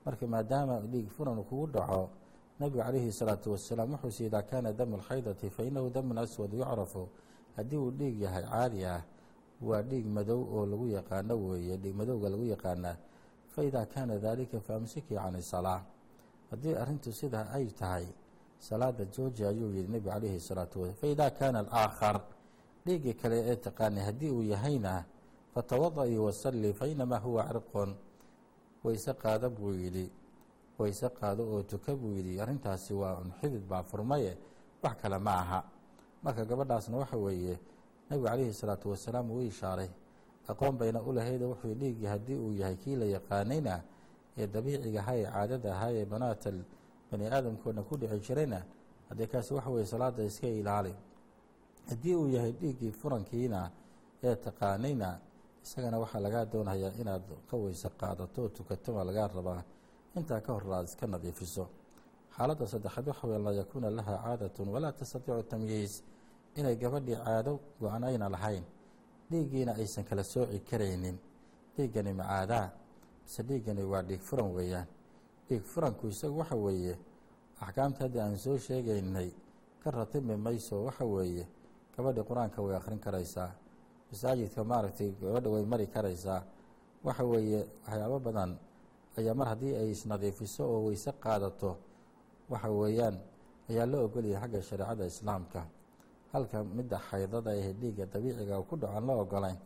marka 0.04 0.24
maadaama 0.26 0.80
dhiig 0.80 1.08
furan 1.12 1.36
kugu 1.44 1.66
dhaco 1.76 2.08
nabigu 2.58 2.80
calayhi 2.80 3.12
salaatu 3.12 3.52
wasalaam 3.52 3.92
wuxuuse 3.92 4.26
idaa 4.32 4.42
kaana 4.48 4.72
damu 4.72 4.96
alxaydati 4.96 5.50
fa 5.50 5.62
innahu 5.62 5.90
damun 5.92 6.18
aswad 6.18 6.52
yucrafu 6.54 7.08
haddii 7.56 7.76
uu 7.76 7.90
dhiig 7.92 8.20
yahay 8.24 8.44
caadi 8.48 8.80
ah 8.88 9.04
waa 9.60 9.82
dhiig 9.84 10.06
madow 10.08 10.40
oo 10.40 10.64
lagu 10.66 10.88
yaqaano 10.88 11.34
weeye 11.36 11.76
dhiig 11.76 11.94
madowga 11.94 12.28
lagu 12.32 12.44
yaqaanaa 12.48 12.96
faidaa 13.54 13.86
kaana 13.94 14.18
daalika 14.24 14.60
faamsikii 14.60 15.16
can 15.16 15.34
isalaa 15.44 15.80
haddii 16.50 16.74
arrintu 16.82 17.12
sidaa 17.12 17.46
ay 17.56 17.66
tahay 17.80 18.06
salaada 18.58 19.04
jooji 19.14 19.44
ayuu 19.50 19.70
yihi 19.76 19.88
nebigu 19.92 20.10
calayhi 20.14 20.36
الsalaatu 20.40 20.76
wasalaam 20.80 21.00
faidaa 21.00 21.30
kaana 21.38 21.58
alaakhar 21.64 22.16
dhiiggii 22.86 23.14
kale 23.20 23.36
ee 23.50 23.56
taqaanay 23.56 24.04
haddii 24.08 24.30
uu 24.30 24.42
yahayna 24.42 25.04
fatawada-ii 25.54 26.18
wasallii 26.26 26.72
fainamaa 26.72 27.18
huwa 27.24 27.42
cirqun 27.48 27.90
wayse 28.84 29.12
qaado 29.22 29.50
buu 29.50 29.72
yidhi 29.82 30.06
wayse 30.78 31.08
qaado 31.08 31.42
oo 31.54 31.62
tuka 31.62 31.96
buu 31.96 32.12
yidhi 32.16 32.40
arrintaasi 32.40 32.92
waa 32.94 33.14
un 33.22 33.30
xidid 33.40 33.64
baa 33.70 33.82
furmaye 33.82 34.32
wax 34.82 34.94
kale 35.02 35.18
ma 35.18 35.32
aha 35.42 35.60
marka 36.22 36.44
gabadhaasna 36.44 36.96
waxa 37.02 37.16
weeye 37.16 37.58
nebigu 38.10 38.26
calayhi 38.28 38.52
salaatu 38.60 38.90
wasalaam 38.90 39.30
uu 39.30 39.42
ishaaray 39.42 39.88
aqoon 40.48 40.76
bayna 40.78 41.00
u 41.02 41.12
lahayd 41.12 41.42
wuxuu 41.42 41.74
dhiiggii 41.74 42.06
haddii 42.06 42.36
uu 42.44 42.52
yahay 42.52 42.76
kii 42.76 42.96
la 42.96 43.04
yaqaanayna 43.16 43.74
ee 44.38 44.46
dabiiciga 44.46 45.00
ahaa 45.00 45.16
ee 45.16 45.24
caadada 45.32 45.68
ahaa 45.76 45.90
ee 45.92 46.04
banaatal 46.04 46.58
bani 47.10 47.24
aadamkoodna 47.26 47.82
ku 47.82 47.96
dhici 47.96 48.18
jirayna 48.26 48.58
haddee 49.08 49.26
kaasi 49.26 49.54
waxa 49.54 49.70
weye 49.70 49.86
salaada 49.86 50.22
iska 50.24 50.46
ilaali 50.48 50.94
haddii 51.90 52.14
uu 52.14 52.28
yahay 52.28 52.52
dhiiggii 52.52 52.90
furankiina 53.00 53.70
ee 54.22 54.34
taqaanayna 54.36 55.08
isagana 55.64 55.98
waxaa 55.98 56.20
lagaa 56.20 56.44
doonayaa 56.52 56.92
inaad 57.00 57.22
ka 57.50 57.56
weyse 57.56 57.88
qaadato 58.00 58.42
oo 58.42 58.48
tukato 58.48 58.92
baa 58.96 59.04
lagaa 59.04 59.28
rabaa 59.36 59.62
intaa 60.16 60.40
ka 60.40 60.52
hor 60.52 60.64
aad 60.74 60.84
iska 60.88 61.06
nadiifiso. 61.06 61.64
Xaaladda 62.36 62.66
saddexaad 62.66 63.06
waxa 63.08 63.26
weye 63.28 63.38
laa 63.46 63.52
yakuuna 63.60 63.90
laha 63.90 64.14
caadatun 64.24 64.68
walaa 64.74 64.92
tastatiicu 64.92 65.42
tamyiis 65.42 66.04
inay 66.58 66.76
gabadhii 66.76 67.16
caado 67.24 67.60
go-an 67.80 68.04
ayna 68.04 68.28
lahayn 68.28 68.64
dhiiggiina 69.32 69.72
aysan 69.80 70.04
kala 70.04 70.22
sooci 70.24 70.58
karaynin. 70.60 71.16
Dhiiggani 71.76 72.12
macaadaa 72.12 72.68
mise 73.24 73.40
dhiiggani 73.48 73.82
waa 73.92 74.02
dhiig 74.02 74.20
furan 74.20 74.50
weeyaan. 74.56 74.86
Dhiig 75.48 75.62
furanku 75.64 76.08
isagu 76.12 76.38
waxa 76.38 76.56
weeye 76.56 76.94
axkaamta 77.60 78.04
haddii 78.04 78.20
aan 78.20 78.36
soo 78.38 78.58
sheegaynay 78.58 79.30
ka 79.82 79.90
ratimi 79.90 80.36
mayso 80.36 80.84
waxa 80.84 81.04
weeye 81.04 81.46
gabadhii 81.96 82.24
qur'aanka 82.28 82.58
way 82.62 82.76
akhrin 82.76 82.98
karaysaa 83.00 83.50
masaajidka 84.10 84.64
maaragtay 84.64 85.10
gabadha 85.20 85.48
way 85.50 85.64
mari 85.64 85.86
karaysaa. 85.86 86.42
Waxa 87.04 87.24
weeye 87.24 87.60
waxyaabo 87.86 88.18
badan 88.20 88.50
ayaa 89.18 89.34
mar 89.34 89.48
haddii 89.48 89.74
ay 89.76 89.90
isnadiifiso 89.90 90.62
oo 90.72 90.84
weyse 90.86 91.12
qaadato. 91.24 91.76
Waxa 92.50 92.68
weeyaan 92.70 93.16
ayaa 93.70 93.86
la 93.86 93.98
ogolyahay 94.04 94.48
xagga 94.48 94.62
shareecada 94.62 95.04
islaamka 95.06 95.60
halka 96.32 96.64
midda 96.76 96.98
xaydada 97.08 97.50
ee 97.56 97.72
dhiigga 97.80 98.04
dabiiciga 98.12 98.56
ku 98.68 98.76
dhaco 98.76 98.94
aan 98.96 99.06
la 99.06 99.14
ogolayn 99.22 99.58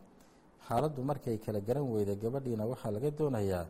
xaaladdu 0.67 1.01
markay 1.09 1.37
kala 1.45 1.59
garan 1.67 1.85
weyda 1.93 2.13
gabadhiina 2.15 2.63
waxaa 2.71 2.91
laga 2.95 3.09
doonayaa 3.19 3.65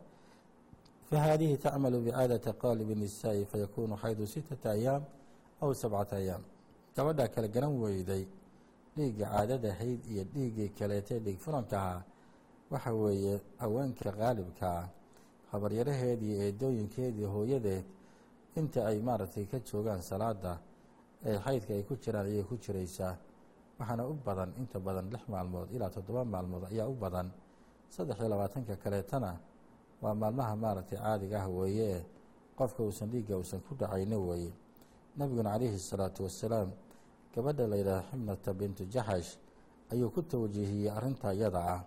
fa 1.08 1.16
haadihi 1.24 1.56
tacmalu 1.64 1.98
bicaadati 2.06 2.50
qaalibi 2.62 2.94
nisaa'i 2.94 3.44
fayakuunu 3.50 3.94
xaydu 4.02 4.26
sittata 4.26 4.70
ayaam 4.76 5.02
aw 5.62 5.70
sabcata 5.82 6.16
ayaam 6.22 6.42
gabadhaa 6.96 7.28
kala 7.34 7.48
garan 7.54 7.72
weyday 7.82 8.24
dhiigga 8.96 9.24
caadada 9.32 9.70
hayd 9.80 10.00
iyo 10.12 10.22
dhiiggii 10.34 10.68
kaleetee 10.78 11.18
dhiig 11.24 11.38
furanka 11.44 11.76
ahaa 11.78 12.02
waxa 12.72 12.92
weeye 13.02 13.34
haweenka 13.62 14.10
qaalibka 14.20 14.66
ah 14.80 14.86
habaryaraheedii 15.52 16.34
eedooyinkeedii 16.44 17.24
hooyadeed 17.34 17.84
inta 18.58 18.80
ay 18.90 18.98
maaragtay 19.06 19.44
ka 19.46 19.58
joogaan 19.68 20.02
salaada 20.02 20.52
ee 21.24 21.38
xaydka 21.44 21.74
ay 21.74 21.82
ku 21.82 21.94
jiraan 21.96 22.26
ayay 22.26 22.44
ku 22.44 22.56
jiraysaa. 22.56 23.14
Waxaana 23.78 24.02
u 24.06 24.14
badan 24.26 24.50
inta 24.58 24.78
badan 24.80 25.06
lix 25.12 25.22
maalmood 25.28 25.70
ilaa 25.70 25.90
toddoba 25.90 26.24
maalmood 26.24 26.64
ayaa 26.70 26.88
u 26.88 26.94
badan. 26.94 27.30
Saddex 27.88 28.18
iyo 28.20 28.28
labaatanka 28.28 28.76
kaleetana 28.76 29.38
waa 30.02 30.14
maalmaha 30.14 30.56
maaragtay 30.56 30.98
caadiga 30.98 31.42
ah 31.44 31.48
weeye. 31.48 31.86
Ee 31.96 32.02
qofka 32.58 32.82
uusan 32.82 33.08
dhiigga 33.10 33.34
uusan 33.38 33.60
ku 33.60 33.74
dhacayni 33.74 34.16
weeye. 34.16 34.52
Nebiguna 35.16 35.50
calayhi 35.54 35.78
salaatu 35.78 36.22
wasalaam 36.26 36.70
gabadha 37.34 37.66
la 37.66 37.76
yidhaaha 37.76 38.02
xibnata 38.10 38.50
bintu 38.54 38.82
jaxash 38.86 39.38
ayuu 39.92 40.10
ku 40.10 40.22
tawjiihiyey 40.22 40.90
arrinta 40.90 41.34
iyada 41.34 41.60
ah. 41.76 41.82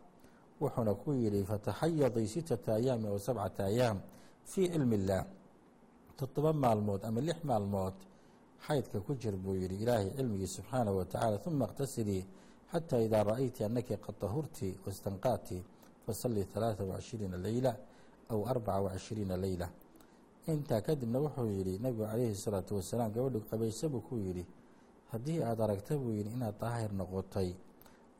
Wuxuuna 0.61 0.93
ku 0.93 1.11
yidhi 1.13 1.43
fataxayadii 1.43 2.27
sittata 2.27 2.75
ayaami 2.79 3.07
aw 3.07 3.17
sabcata 3.17 3.65
ayaam 3.65 3.97
fii 4.45 4.69
cilmi 4.71 4.95
illaah 4.95 5.25
toddoba 6.17 6.53
maalmood 6.53 7.01
ama 7.05 7.19
lix 7.21 7.39
maalmood 7.43 7.93
xaydka 8.66 9.00
ku 9.00 9.14
jir 9.14 9.36
buu 9.36 9.54
yidhi 9.54 9.76
ilaahay 9.82 10.10
cilmigii 10.16 10.46
subxaanahu 10.46 10.96
wa 10.98 11.04
tacaala 11.04 11.40
uma 11.46 11.64
اqtasilii 11.68 12.22
xataa 12.72 13.00
idaa 13.06 13.22
ra'ayti 13.24 13.64
annaki 13.64 13.96
qad 13.96 14.14
tahurti 14.18 14.68
wastanqaati 14.86 15.58
fasallii 16.06 16.44
ثalaثa 16.54 16.84
وacishiriina 16.84 17.36
leyla 17.36 17.72
aw 18.32 18.40
arbaca 18.52 18.80
وacishiriina 18.86 19.36
leyla 19.36 19.68
intaa 20.46 20.80
kadibna 20.80 21.18
wuxuu 21.24 21.46
yidhi 21.58 21.78
nebigu 21.78 22.04
calayhi 22.10 22.32
الsalaatu 22.36 22.74
wasalaam 22.78 23.10
gabadhu 23.12 23.40
qabayse 23.50 23.88
buu 23.88 24.00
ku 24.08 24.14
yidhi 24.26 24.44
haddii 25.12 25.42
aad 25.42 25.60
aragta 25.60 25.96
buu 25.98 26.12
yidhi 26.18 26.30
inaad 26.36 26.54
daahir 26.60 26.92
noqotay 27.00 27.50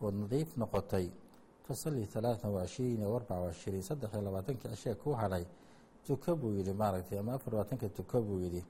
ood 0.01 0.15
nadiif 0.23 0.57
noqotay 0.57 1.07
fasallii 1.67 2.07
ثalaثa 2.15 2.49
وacishiriina 2.49 3.05
aw 3.07 3.15
arbaca 3.17 3.41
وacishiriin 3.47 3.83
saddex 3.83 4.11
iyo 4.13 4.23
labaatanka 4.23 4.69
cishee 4.69 4.95
ku 4.95 5.11
hadhay 5.21 5.45
tuka 6.07 6.35
buu 6.37 6.53
yidhi 6.59 6.73
maaragtay 6.73 7.19
ama 7.19 7.35
afar 7.35 7.53
labaatanka 7.55 7.89
tuka 7.89 8.21
buu 8.21 8.39
yidhi 8.41 8.63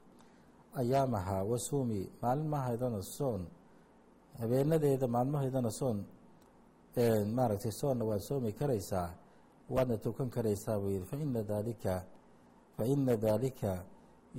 ayaamaha 0.80 1.44
wasuumi 1.44 2.00
maalmahaydana 2.22 3.02
soon 3.02 3.46
habeenadeeda 4.40 5.06
maalmahaydana 5.08 5.70
soon 5.70 6.04
maaragtay 7.36 7.72
soonna 7.72 8.04
waad 8.04 8.20
soomi 8.20 8.52
karaysaa 8.52 9.10
waadna 9.70 9.96
tukan 9.96 10.30
karaysaa 10.30 10.78
buu 10.80 10.90
yihi 10.90 11.04
faina 11.04 11.42
daalika 11.42 12.04
faina 12.76 13.16
daalika 13.16 13.84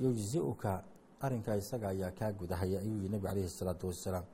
yujzi-uka. 0.01 0.83
Arrinkaa 1.23 1.55
isaga 1.55 1.87
ayaa 1.89 2.11
kaa 2.11 2.31
gudahaya 2.31 2.79
ayuu 2.79 2.97
yihi 2.97 3.09
nebigu 3.09 3.27
calayhi 3.27 3.47
isalaatu 3.47 3.87
wassalaam. 3.87 4.25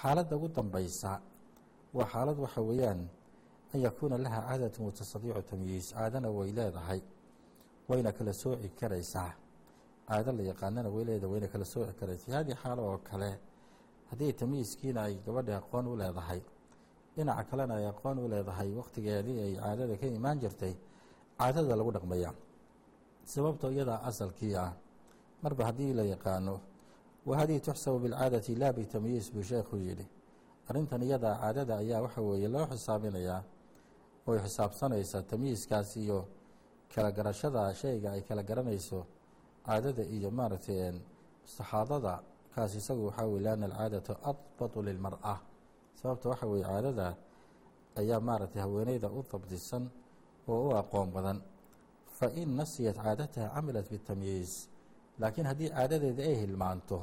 Xaaladda 0.00 0.36
ugu 0.36 0.48
dambaysa 0.48 1.20
waa 1.94 2.06
xaalad 2.12 2.38
waxa 2.38 2.60
weeyaan 2.60 3.08
an 3.74 3.80
yakuuna 3.80 4.18
laha 4.18 4.40
caadatu 4.48 4.86
watastadiicu 4.86 5.42
tamyiis 5.42 5.94
caadana 5.94 6.30
way 6.30 6.52
leedahay 6.52 7.00
wayna 7.88 8.12
kala 8.12 8.32
sooci 8.32 8.68
karaysaa 8.68 9.32
caado 10.08 10.32
la 10.32 10.42
yaqaanana 10.50 10.88
way 10.94 11.04
leedahay 11.04 11.32
wayna 11.32 11.48
kala 11.48 11.64
sooci 11.64 11.92
karaysaa 12.00 12.32
haddii 12.38 12.54
xaalo 12.62 12.82
oo 12.90 12.98
kale. 12.98 13.30
Haddii 14.10 14.32
tamyiiskiina 14.32 15.02
ay 15.02 15.14
gabadha 15.26 15.56
aqoon 15.56 15.86
u 15.86 15.96
leedahay 15.96 16.40
dhinaca 17.16 17.44
kalena 17.50 17.74
ay 17.74 17.86
aqoon 17.86 18.18
u 18.18 18.28
leedahay 18.28 18.70
wakhtigeedii 18.78 19.38
ay 19.46 19.52
caadada 19.56 19.96
ka 20.00 20.06
imaan 20.06 20.38
jirtay 20.40 20.74
caadada 21.38 21.76
lagu 21.76 21.90
dhaqmaya. 21.92 22.30
Sababto 23.24 23.70
iyadaa 23.70 24.00
asalkii 24.08 24.54
ah 24.56 24.72
marba 25.42 25.64
haddii 25.64 25.92
la 25.94 26.02
yaqaano 26.02 26.60
wa 27.26 27.36
hadihi 27.38 27.60
tuxsabu 27.60 27.98
bilcaadati 27.98 28.56
laa 28.56 28.72
bitamyiis 28.72 29.32
buu 29.32 29.42
sheekhu 29.42 29.76
yidhi. 29.76 30.06
Arrintan 30.68 31.02
iyadaa 31.02 31.38
caadada 31.40 31.76
ayaa 31.76 32.02
waxa 32.02 32.20
weeye 32.20 32.48
loo 32.48 32.66
xisaabinayaa 32.66 33.42
oy 34.26 34.38
xisaabsanaysa 34.38 35.22
tamyiiskaas 35.22 35.96
iyo 35.96 36.28
kala 36.94 37.10
garashada 37.12 37.74
shayga 37.74 38.12
ay 38.12 38.22
kala 38.22 38.42
garanayso 38.42 39.06
caadada 39.66 40.02
iyo 40.16 40.28
maaragtay 40.38 40.80
saxaadada 41.56 42.14
kaas 42.54 42.74
isagu 42.80 43.02
waxaa 43.08 43.26
weye 43.30 43.40
lianna 43.46 43.66
alcaadatu 43.66 44.12
adbatu 44.30 44.78
lilmar-a. 44.86 45.34
Sababta 45.98 46.28
waxa 46.32 46.46
weeye 46.52 46.64
caadada 46.70 47.06
ayaa 48.00 48.20
maaragtay 48.28 48.62
haweeneyda 48.64 49.08
u 49.18 49.20
dabdisan 49.32 49.84
oo 50.48 50.68
u 50.68 50.76
aqoon 50.80 51.08
badan. 51.16 51.38
Fa 52.16 52.26
in 52.40 52.48
nasiyat 52.56 52.96
caadataha 53.04 53.48
camilat 53.54 53.86
bitamyiis 53.92 54.52
laakiin 55.20 55.46
haddii 55.50 55.70
caadadeeda 55.76 56.22
ay 56.30 56.36
hilmaanto 56.42 56.98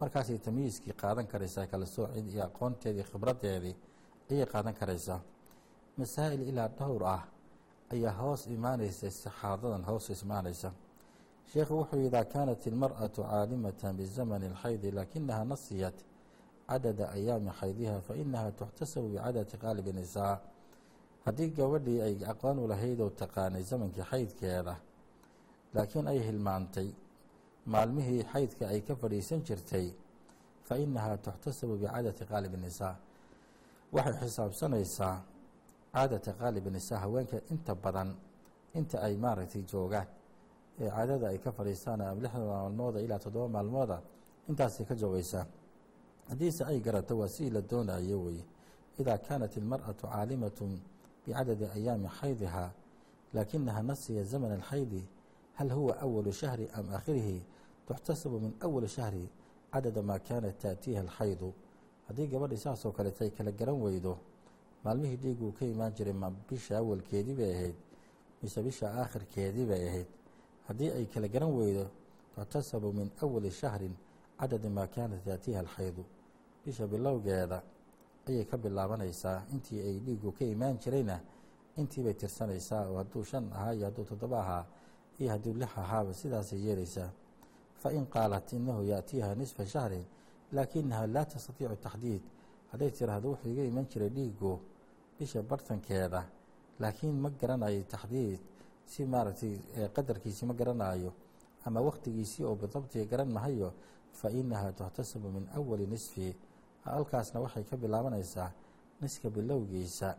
markaasay 0.00 0.38
tamyiiskii 0.46 0.94
qaadan 1.02 1.26
karaysaa 1.32 1.66
kala 1.70 1.86
soocid 1.86 2.26
iyo 2.32 2.42
aqoonteedii 2.48 3.04
khibraddeedii 3.10 3.76
ayay 4.30 4.46
qaadan 4.52 4.74
karaysaa. 4.80 5.20
Masaa'il 5.98 6.42
ilaa 6.50 6.68
dhowr 6.78 7.02
ah 7.16 7.22
ayaa 7.92 8.14
hoos 8.20 8.46
imaanaysa 8.56 9.06
istixaadadan 9.12 9.84
hoos 9.88 10.06
imaanaysa 10.24 10.68
sheekhu 11.50 11.74
wuxuu 11.80 12.02
idaa 12.08 12.24
kaanat 12.32 12.62
ilmar'atu 12.70 13.20
caalimatan 13.30 13.96
bizamani 13.98 14.46
اlxaydi 14.52 14.88
lakinaha 14.98 15.44
nasiyat 15.52 15.96
cadada 16.68 17.04
ayaami 17.16 17.50
xaydiha 17.60 17.96
fainaha 18.08 18.48
tuxtasabu 18.60 19.08
bicadati 19.14 19.56
qaalibi 19.64 19.92
nisaa 19.98 20.34
haddii 21.24 21.50
gabadhii 21.58 22.00
ay 22.06 22.14
aqoon 22.32 22.58
u 22.64 22.66
lahayd 22.72 23.00
oo 23.00 23.10
taqaanay 23.22 23.62
zamankii 23.70 24.04
xaydkeeda 24.10 24.74
laakiin 25.74 26.06
ay 26.12 26.18
hilmaantay 26.26 26.88
maalmihii 27.72 28.22
xaydka 28.32 28.64
ay 28.72 28.80
ka 28.86 28.94
fadhiisan 29.00 29.40
jirtay 29.46 29.86
fa 30.66 30.74
inahaa 30.84 31.16
tuxtasabu 31.26 31.74
bicadati 31.82 32.24
qaalibi 32.30 32.56
nisaa 32.64 32.94
waxay 33.94 34.16
xisaabsanaysaa 34.22 35.14
caadata 35.94 36.30
qaalibi 36.40 36.70
nisaa 36.76 36.98
haweenka 37.04 37.36
inta 37.52 37.72
badan 37.84 38.10
inta 38.78 38.96
ay 39.06 39.14
maaragtay 39.24 39.62
joogaan 39.72 40.06
ee 40.80 40.90
caadada 40.90 41.28
ay 41.28 41.38
ka 41.38 41.52
fadhiistaan 41.52 42.00
ama 42.00 42.20
lixda 42.20 42.44
maalmooda 42.44 43.00
ilaa 43.00 43.18
toddoba 43.18 43.48
maalmooda 43.48 44.02
intaasay 44.48 44.86
ka 44.86 44.94
joogaysaa 44.94 45.46
haddiise 46.28 46.64
ay 46.64 46.80
garato 46.80 47.18
waa 47.18 47.28
sidii 47.28 47.50
la 47.50 47.60
doonayo 47.60 48.22
weye 48.24 48.44
idaa 48.98 49.18
kaanat 49.18 49.56
ilmar'atu 49.56 50.06
caalimatun 50.06 50.80
bicadadi 51.26 51.64
ayaami 51.64 52.08
xaydihaa 52.08 52.70
laakinaha 53.34 53.82
nasiya 53.82 54.24
zamana 54.24 54.54
alxaydi 54.54 55.08
hal 55.54 55.70
huwa 55.70 56.00
awalu 56.00 56.32
shahri 56.32 56.68
am 56.74 56.86
aakhirihi 56.94 57.46
tuxtasabu 57.86 58.40
min 58.40 58.52
awali 58.60 58.88
shahri 58.88 59.28
cadada 59.72 60.02
maa 60.02 60.18
kaanat 60.18 60.58
taatiiha 60.58 61.00
alxaydu. 61.00 61.54
Haddii 62.08 62.26
gabadhi 62.26 62.56
saasoo 62.56 62.94
ay 63.20 63.30
kala 63.30 63.52
garan 63.52 63.80
weydo 63.80 64.18
maalmihii 64.84 65.16
dhiiguu 65.16 65.52
ka 65.52 65.64
imaan 65.64 65.92
jiray 65.94 66.12
ma 66.12 66.30
bisha 66.30 66.78
awalkeedii 66.78 67.34
bay 67.34 67.52
ahayd 67.54 67.74
mise 68.42 68.62
bisha 68.62 68.86
aakhirkeedii 68.90 69.66
bay 69.66 69.88
ahayd 69.88 70.06
haddii 70.68 70.90
ay 70.90 71.06
kala 71.06 71.28
garan 71.28 71.52
weydo 71.58 71.86
tuxtasabu 72.34 72.92
min 72.92 73.10
awali 73.22 73.50
shahrin 73.50 73.94
cadada 74.38 74.68
maa 74.70 74.86
kaanat 74.86 75.24
taatiiha 75.24 75.60
alxaydu 75.60 76.04
bisha 76.64 76.86
bilowgeeda 76.86 77.62
ayay 78.28 78.44
ka 78.44 78.56
bilaabanaysaa 78.56 79.42
intii 79.52 79.80
ay 79.80 79.96
dhiigu 80.04 80.32
ka 80.32 80.44
imaan 80.44 80.78
jirayna 80.78 81.20
intii 81.76 82.02
bay 82.04 82.14
tirsanaysaa 82.14 82.88
oo 82.90 82.96
hadduu 82.98 83.24
shan 83.24 83.44
ahaa 83.52 83.72
iyo 83.74 83.84
hadduu 83.86 84.04
toddoba 84.04 84.38
ahaa 84.40 84.64
iyo 85.18 85.30
hadduu 85.30 85.54
lix 85.54 85.70
ahaaba 85.78 86.14
sidaasay 86.14 86.60
yeelaysaa. 86.66 87.10
Fa 87.82 87.92
in 87.92 88.06
qaalat 88.06 88.52
inahu 88.52 88.82
yaatiiha 88.84 89.34
nisfa 89.34 89.66
shahrin 89.66 90.04
laakinaha 90.52 91.06
laa 91.06 91.24
tastatiicu 91.24 91.76
taxdiid. 91.76 92.22
Hadday 92.70 92.90
tiraahdo 92.90 93.28
wuxuu 93.30 93.50
iga 93.52 93.64
iman 93.64 93.86
jiray 93.90 94.08
dhiigu 94.08 94.60
bisha 95.18 95.42
bartankeeda 95.42 96.22
laakiin 96.80 97.16
ma 97.20 97.30
garanayo 97.30 97.82
taxdiid 97.84 98.40
si 98.86 99.04
maaragtay 99.04 99.58
qadarkiisi 99.94 100.46
ma 100.46 100.54
garanayo 100.54 101.12
ama 101.64 101.80
wakhtigiisii 101.80 102.44
oo 102.44 102.54
bidabtiga 102.54 103.04
garan 103.04 103.28
mahayo 103.30 103.72
fa 104.12 104.28
inaha 104.30 104.72
tuxtasabu 104.72 105.28
min 105.30 105.48
awali 105.56 105.86
nisfi. 105.86 106.34
Halkaasna 106.84 107.40
waxay 107.40 107.64
ka 107.64 107.76
bilaabanaysaa 107.76 108.50
niska 109.00 109.30
bilowgiisa. 109.30 110.16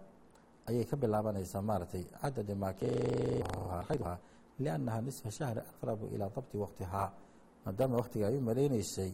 Ayay 0.68 0.86
ka 0.86 0.96
bilaabanaysaa 0.98 1.62
maaragtay 1.62 2.04
cadada 2.22 2.56
maaha 2.56 4.18
liannaha 4.60 5.02
nisfa 5.02 5.32
shahri 5.32 5.60
aqrabu 5.60 6.08
ilaa 6.16 6.30
dabti 6.30 6.58
waqtihaa 6.58 7.12
maadaama 7.66 7.98
wakhtiga 7.98 8.28
ay 8.28 8.38
u 8.38 8.42
malaynaysay 8.42 9.12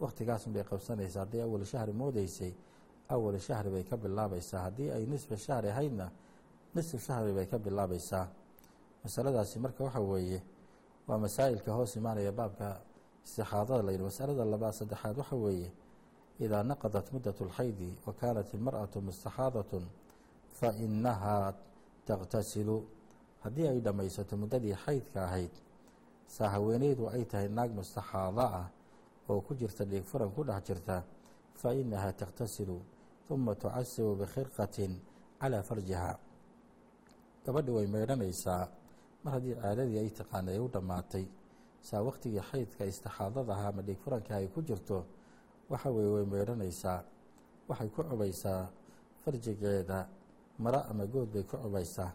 wakhtigaasun 0.00 0.52
bay 0.52 0.64
qabsanaysaa. 0.64 1.20
Hadday 1.24 1.42
awal 1.42 1.64
shahri 1.64 1.92
moodeysay 1.92 2.52
awal 3.08 3.38
shahri 3.38 3.70
bay 3.70 3.84
ka 3.84 3.96
bilaabaysaa. 3.96 4.60
Haddii 4.62 4.90
ay 4.90 5.06
nisfa 5.06 5.36
shahri 5.36 5.68
ahaydna 5.68 6.10
nisfu 6.74 6.98
shahri 6.98 7.32
bay 7.32 7.46
ka 7.46 7.58
bilaabaysaa 7.58 8.28
masaladaasi 9.06 9.58
marka 9.62 9.84
waxa 9.86 10.00
weeye 10.00 10.42
waa 11.06 11.18
masaa'ilka 11.18 11.70
hoos 11.72 11.96
imaanaya 11.96 12.32
baabka 12.32 12.82
istixaadada 13.24 13.82
la 13.82 13.90
yidhi. 13.94 14.04
Masalada 14.04 14.44
labaad 14.44 14.74
saddexaad 14.74 15.16
waxa 15.18 15.36
weeye 15.36 15.70
idaa 16.44 16.62
naqadat 16.62 17.06
muddat 17.14 17.38
اlxaydi 17.40 17.90
wa 18.06 18.12
kaanat 18.20 18.48
ilmarأatu 18.54 19.00
mustaxaadatun 19.00 19.84
fa 20.58 20.68
inahaa 20.74 21.54
taqtasilu. 22.06 22.78
Haddii 23.44 23.68
ay 23.68 23.80
dhammaysato 23.80 24.34
muddadii 24.36 24.74
xaydka 24.74 25.18
ahayd 25.24 25.54
saa 26.26 26.48
haweeneydu 26.54 27.06
ay 27.14 27.24
tahay 27.30 27.48
naag 27.48 27.70
mustaxaado 27.70 28.42
ah 28.42 28.66
oo 29.30 29.40
ku 29.46 29.54
jirta 29.54 29.84
dhiig 29.84 30.02
furan 30.02 30.30
ku 30.34 30.42
dhex 30.42 30.62
jirta 30.66 31.04
fa 31.54 31.70
inahaa 31.74 32.12
taqtasilu 32.12 32.78
uma 33.30 33.54
tucasibu 33.54 34.18
bikhirqatin 34.18 34.98
calaa 35.40 35.62
farjiha. 35.62 36.18
Gabadhi 37.46 37.70
way 37.70 37.86
meydhanaysaa 37.86 38.66
mar 39.26 39.32
haddii 39.34 39.54
caadadii 39.62 39.98
ay 39.98 40.10
taqaanay 40.18 40.54
ay 40.54 40.60
u 40.62 40.68
dhammaatay 40.70 41.24
saa 41.82 42.02
wakhtigii 42.06 42.42
xaydka 42.50 42.84
istixaadada 42.86 43.52
ahaa 43.54 43.68
ama 43.74 43.82
dhiig 43.82 43.98
furanka 43.98 44.36
ay 44.38 44.46
ku 44.54 44.62
jirto 44.62 44.98
waxa 45.70 45.90
weye 45.90 46.08
way 46.14 46.24
meydhanaysaa 46.32 47.02
waxay 47.68 47.88
ku 47.90 48.02
cubaysaa 48.06 48.70
farjigeeda 49.24 49.98
maro 50.62 50.80
ama 50.90 51.04
good 51.06 51.28
bay 51.32 51.42
ku 51.42 51.56
cubaysaa. 51.58 52.12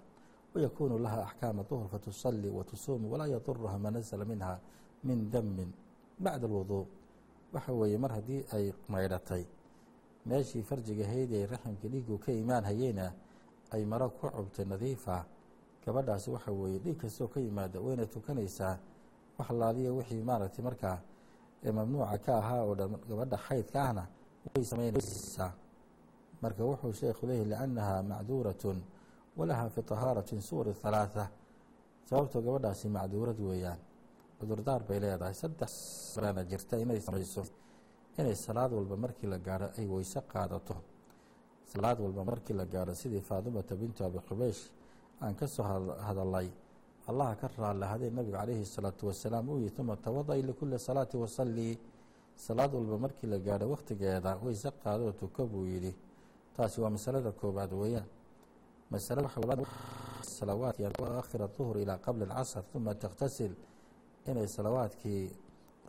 Wayakuunu 0.55 0.97
laha 0.99 1.23
axkaama 1.27 1.63
duhr 1.63 1.87
fatusali 1.87 2.49
wa 2.49 2.63
tusuumu 2.63 3.11
walaa 3.11 3.27
yaduruha 3.27 3.77
ma 3.79 3.91
nasala 3.91 4.25
minha 4.25 4.59
min 5.03 5.29
damin 5.31 5.71
bacda 6.19 6.47
alwuduu 6.47 6.87
waxa 7.53 7.71
weeye 7.73 7.97
mar 7.97 8.11
haddii 8.11 8.43
ay 8.55 8.73
maydhatay 8.87 9.45
meeshii 10.25 10.63
farjigahayd 10.63 11.31
ee 11.33 11.45
raximka 11.45 11.87
dhiigu 11.87 12.17
ka 12.19 12.31
imaan 12.31 12.63
hayeyna 12.63 13.13
ay 13.71 13.85
maro 13.85 14.09
ku 14.09 14.27
cubtay 14.29 14.65
nadiifa 14.65 15.25
gabadhaasi 15.85 16.29
waxa 16.35 16.51
weeye 16.51 16.79
dhiig 16.79 16.97
kastoo 17.01 17.27
ka 17.27 17.39
yimaada 17.39 17.79
wayna 17.85 18.05
tukanaysaa 18.05 18.77
wax 19.37 19.49
laaliya 19.59 19.91
wixii 19.93 20.21
maaragtay 20.29 20.63
markaa 20.63 20.97
mamnuuca 21.73 22.17
ka 22.25 22.31
ahaa 22.37 22.61
oo 22.67 22.75
dhan 22.75 22.89
gabadha 23.09 23.37
xaydka 23.47 23.79
ahna 23.83 24.03
way 24.55 24.63
samaynaysaa 24.65 25.51
marka 26.41 26.61
wuxuu 26.69 26.93
sheekhu 26.93 27.27
leeyahy 27.27 27.49
liannaha 27.49 28.03
macduuratun 28.03 28.77
walaha 29.37 29.69
fi 29.69 29.81
tahaaratin 29.81 30.41
suwari 30.41 30.73
halaatha 30.83 31.29
sababtoo 32.09 32.41
gabadhaasi 32.41 32.89
macduurad 32.89 33.39
weeyaan. 33.39 33.79
Cudurdaar 34.39 34.81
bay 34.83 34.99
leedahay. 34.99 35.33
Saddex 35.33 35.69
sana 36.15 36.43
jirta 36.43 36.75
inay 36.77 36.99
samayso. 36.99 37.43
Inay 38.17 38.35
salaad 38.35 38.73
walba 38.73 38.97
markii 38.97 39.27
la 39.29 39.37
gaaro 39.37 39.67
ay 39.77 39.85
weyse 39.85 40.19
qaadato. 40.31 40.75
Salaad 41.71 41.99
walba 42.01 42.23
markii 42.25 42.53
la 42.53 42.65
gaaro 42.65 42.93
sidii 42.95 43.21
faadimata 43.21 43.75
bintu 43.75 44.03
abi 44.03 44.19
qubeysh 44.27 44.61
aan 45.21 45.35
ka 45.35 45.47
soo 45.47 45.63
hadalay 46.07 46.47
allaha 47.09 47.35
ka 47.35 47.47
raallahadee 47.57 48.09
nabigu 48.09 48.37
calayhi 48.37 48.61
الsalaatu 48.67 49.07
wasalaam 49.09 49.49
uu 49.49 49.59
yihi 49.59 49.81
uma 49.81 49.95
tawada-i 49.95 50.41
likuli 50.41 50.79
salaati 50.79 51.17
wasalii 51.17 51.77
salaad 52.35 52.73
walba 52.73 52.97
markii 52.97 53.27
la 53.27 53.37
gaadho 53.39 53.69
wakhtigeeda 53.73 54.37
weyse 54.43 54.69
qaadoo 54.83 55.11
tuka 55.11 55.45
buu 55.45 55.65
yidhi. 55.65 55.93
Taasi 56.55 56.81
waa 56.81 56.89
masalada 56.89 57.31
koobaad 57.31 57.71
weeyaan. 57.73 58.07
Masalada 58.91 59.29
salawaadkii 60.21 60.85
akhira 61.19 61.47
duhur 61.47 61.77
ilaa 61.77 61.97
qabla 61.97 62.25
alcasr 62.25 62.63
uma 62.75 62.93
takhtasil. 62.95 63.53
Inay 64.27 64.47
salawaadkii 64.47 65.29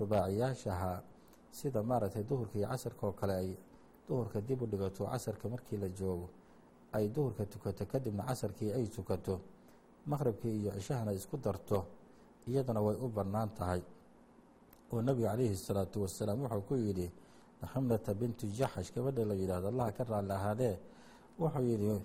rubaaciyaashahaa 0.01 1.03
sida 1.51 1.83
maaragtay 1.83 2.25
duhurka 2.25 2.59
iyo 2.59 2.68
casarka 2.68 3.07
oo 3.07 3.12
kale 3.12 3.35
ay 3.35 3.57
duhurka 4.09 4.40
dib 4.40 4.62
u 4.62 4.66
dhigato 4.66 5.05
casarka 5.05 5.49
markii 5.49 5.77
la 5.77 5.88
joogo 5.88 6.29
ay 6.92 7.09
duhurka 7.09 7.44
tukato 7.46 7.87
kadibna 7.87 8.22
casarkii 8.28 8.72
ay 8.72 8.87
tukato 8.87 9.40
maqhribkii 10.07 10.57
iyo 10.61 10.70
cishahana 10.76 11.12
isku 11.12 11.37
darto 11.37 11.87
iyadana 12.46 12.81
way 12.81 12.96
u 13.00 13.09
bannaan 13.09 13.50
tahay. 13.55 13.83
Oo 14.92 15.02
nebigu 15.02 15.26
calayhi 15.28 15.57
salaatu 15.57 16.02
wasalaam 16.02 16.42
wuxuu 16.42 16.62
ku 16.68 16.74
yidhi 16.74 17.11
naximlata 17.62 18.14
bintu 18.14 18.46
jaxash 18.46 18.92
gabadha 18.94 19.24
la 19.24 19.35
yidhahdo 19.35 19.68
allaha 19.68 19.92
ka 19.92 20.05
raalli 20.05 20.33
ahaadee. 20.33 20.76
Wuxuu 21.38 21.64
yidhi 21.70 22.02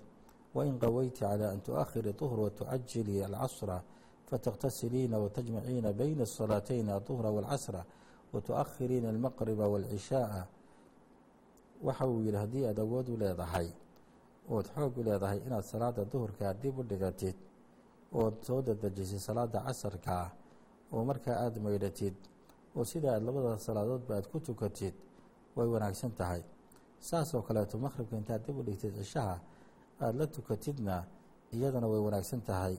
wain 0.55 0.79
qawayti 0.79 1.19
calaa 1.19 1.51
an 1.51 1.61
tuakhiri 1.61 2.13
duhra 2.13 2.41
watucajilii 2.47 3.23
alcasra 3.23 3.81
fataqtasiliina 4.29 5.17
watajmaciina 5.19 5.93
bayna 5.93 6.23
asalaatayni 6.23 6.91
aduhra 6.91 7.29
waalcasra 7.31 7.81
watuakhiriina 8.33 9.09
almaqriba 9.09 9.67
waalcishaaa 9.67 10.45
waxa 11.83 12.05
uu 12.07 12.21
yidhi 12.21 12.37
haddii 12.37 12.65
aad 12.65 12.79
awood 12.79 13.09
u 13.09 13.17
leedahay 13.17 13.67
ood 14.49 14.65
xoog 14.75 14.93
u 14.99 15.03
leedahay 15.07 15.39
inaad 15.47 15.63
salaada 15.71 16.01
duhurkaa 16.11 16.53
dib 16.61 16.75
u 16.79 16.83
dhigatid 16.83 17.35
ood 18.21 18.35
soo 18.47 18.61
dadejisay 18.67 19.19
salaada 19.27 19.59
casarkaa 19.65 20.25
oo 20.93 21.03
markaa 21.09 21.35
aada 21.43 21.59
maydhatid 21.65 22.15
oo 22.75 22.83
sida 22.91 23.07
aad 23.15 23.23
labada 23.27 23.59
salaadoodba 23.67 24.13
aad 24.15 24.27
ku 24.31 24.37
tukatid 24.39 24.93
way 25.55 25.67
wanaagsan 25.73 26.11
tahay. 26.19 26.41
Saas 26.99 27.33
oo 27.35 27.41
kaleeto 27.47 27.77
maqhribka 27.85 28.15
intaad 28.21 28.41
dib 28.45 28.57
u 28.59 28.63
dhigtid 28.67 28.93
cishaha 28.99 29.35
aada 30.01 30.17
la 30.19 30.25
tukatidna 30.35 30.95
iyadana 31.55 31.87
way 31.91 31.99
wanaagsan 32.07 32.41
tahay. 32.41 32.75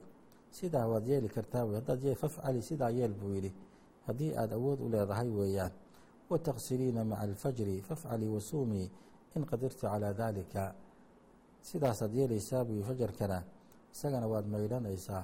Sidaa 0.57 0.85
waad 0.91 1.05
yeeli 1.07 1.29
kartaa 1.29 1.63
wey 1.65 1.75
haddaad 1.79 2.03
yee 2.03 2.15
fafcali 2.15 2.61
sidaa 2.61 2.89
yeel 2.89 3.13
buu 3.19 3.33
yidhi. 3.35 3.51
Haddii 4.07 4.31
aada 4.41 4.55
awood 4.55 4.79
u 4.81 4.89
leedahay 4.89 5.29
weeyaan 5.29 5.71
wataqsiliina 6.29 7.03
maca 7.05 7.21
alfajri 7.21 7.81
fafcalii 7.81 8.27
wasuumii 8.35 8.87
in 9.35 9.43
qadirtu 9.45 9.79
calaa 9.87 10.13
daalika 10.13 10.73
sidaasaad 11.61 12.13
yeelaysaa 12.13 12.63
buu 12.65 12.81
fajarkana 12.83 13.43
isagana 13.93 14.27
waad 14.27 14.45
maydhanaysaa 14.47 15.23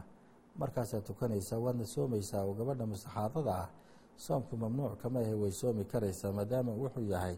markaasaad 0.60 1.04
tukanaysaa 1.04 1.60
waadna 1.60 1.86
soomaysaa 1.86 2.44
oo 2.46 2.54
gabadha 2.54 2.86
musaxaadada 2.86 3.52
ah 3.64 3.70
soomku 4.16 4.58
mamnuuc 4.58 4.98
kama 5.02 5.20
ahe 5.20 5.34
way 5.34 5.52
soomi 5.52 5.84
karaysaa 5.86 6.32
maadaama 6.32 6.72
wuxuu 6.72 7.06
yahay 7.14 7.38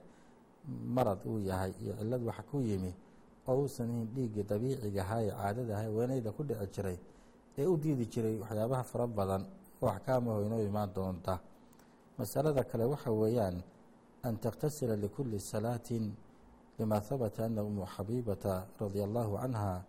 marad 0.95 1.19
uu 1.25 1.39
yahay 1.39 1.71
iyo 1.81 1.93
cillad 1.99 2.23
wax 2.23 2.39
ku 2.51 2.61
yimi 2.61 2.91
oo 3.47 3.55
uusan 3.61 3.89
ahayn 3.89 4.07
dhiiggii 4.15 4.43
dabiiciga 4.43 5.01
ahaa 5.01 5.21
ee 5.23 5.31
caadada 5.31 5.73
aha 5.79 5.89
weenayda 5.89 6.31
ku 6.31 6.43
dhici 6.43 6.67
jiray 6.75 6.97
ee 7.57 7.65
u 7.65 7.77
diidi 7.77 8.05
jiray 8.05 8.35
waxyaabaha 8.41 8.83
fara 8.83 9.07
badan 9.07 9.43
oo 9.81 9.89
axkaamaho 9.89 10.41
inoo 10.45 10.61
imaan 10.61 10.89
doonta. 10.95 11.39
Masalada 12.17 12.63
kale 12.63 12.85
waxa 12.85 13.11
weeyaan 13.11 13.63
an 14.23 14.37
takhtasila 14.37 14.95
likulli 14.95 15.39
salaatin 15.39 16.13
lima 16.79 16.99
habata 16.99 17.45
ana 17.45 17.63
umu 17.63 17.85
xabiibata 17.85 18.67
radia 18.79 19.03
allahu 19.05 19.37
canha 19.41 19.83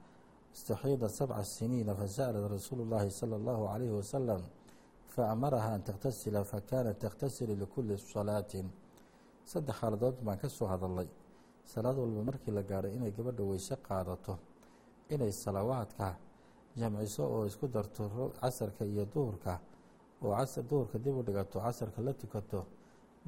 istaxiida 0.55 1.09
sabca 1.09 1.45
siniina 1.45 1.95
fasa'lat 1.95 2.51
rasuulu 2.51 2.85
llahi 2.89 3.11
sala 3.11 3.37
allahu 3.37 3.67
calayhi 3.69 3.93
wasalam 4.01 4.43
faamaraha 5.15 5.75
an 5.77 5.83
takhtasila 5.83 6.45
fakanat 6.45 6.99
takhtasilu 6.99 7.53
likulli 7.63 7.99
salaatin 7.99 8.67
saddex 9.45 9.77
xaaladood 9.81 10.17
baan 10.25 10.39
ka 10.39 10.49
soo 10.49 10.67
hadalnay 10.67 11.09
salaad 11.65 11.97
walba 11.99 12.23
markii 12.29 12.53
la 12.53 12.63
gaadho 12.63 12.89
inay 12.97 13.13
gabadha 13.17 13.43
weyse 13.51 13.77
qaadato 13.87 14.39
inay 15.15 15.33
salawaadka 15.33 16.17
jamciso 16.79 17.23
oo 17.35 17.45
isku 17.51 17.67
darto 17.69 18.33
casarka 18.41 18.85
iyo 18.85 19.05
duhurka 19.05 19.61
oo 20.23 20.33
duhurka 20.69 20.99
dib 20.99 21.17
u 21.21 21.23
dhigato 21.23 21.61
casarka 21.61 22.01
la 22.03 22.13
tukato 22.13 22.61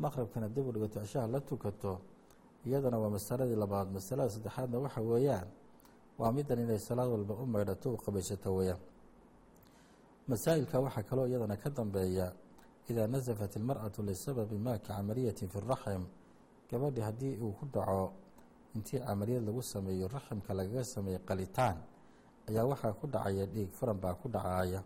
maqribkana 0.02 0.48
dib 0.48 0.66
u 0.68 0.72
dhigato 0.72 1.00
cishaha 1.04 1.26
la 1.26 1.40
tukato 1.40 1.92
iyadana 2.66 2.98
waa 3.02 3.10
masaladii 3.16 3.56
labaad 3.56 3.88
masalada 3.96 4.30
saddexaadna 4.30 4.78
waxa 4.78 5.00
weeyaan 5.00 5.48
waa 6.18 6.32
middan 6.32 6.58
inay 6.64 6.78
salaad 6.78 7.08
walba 7.14 7.34
u 7.34 7.46
maydhato 7.46 7.92
u 7.92 7.96
qabaysato 7.96 8.50
weeyaan. 8.58 8.80
Masaa'ilka 10.28 10.76
waxaa 10.80 11.02
kaloo 11.08 11.26
iyadana 11.26 11.56
ka 11.56 11.70
dambeeya 11.70 12.26
idaa 12.90 13.06
nasafat 13.06 13.56
ilmar'atu 13.56 14.02
lisababi 14.02 14.58
ma 14.58 14.78
ka 14.78 14.94
camaliyatin 14.94 15.48
fi 15.48 15.58
raxim 15.60 16.02
gabadhi 16.70 17.00
haddii 17.00 17.36
uu 17.40 17.52
ku 17.58 17.64
dhaco 17.74 18.12
intii 18.74 19.00
camaliyad 19.06 19.42
lagu 19.46 19.62
sameeyo 19.62 20.08
raximka 20.08 20.54
lagaga 20.54 20.84
sameeyo 20.84 21.18
qalitaan 21.28 21.76
ayaa 22.48 22.64
waxaa 22.70 22.92
ku 22.92 23.06
dhacaya 23.06 23.46
dhiig 23.46 23.70
furan 23.72 23.98
baa 24.00 24.14
ku 24.14 24.28
dhacaya. 24.28 24.82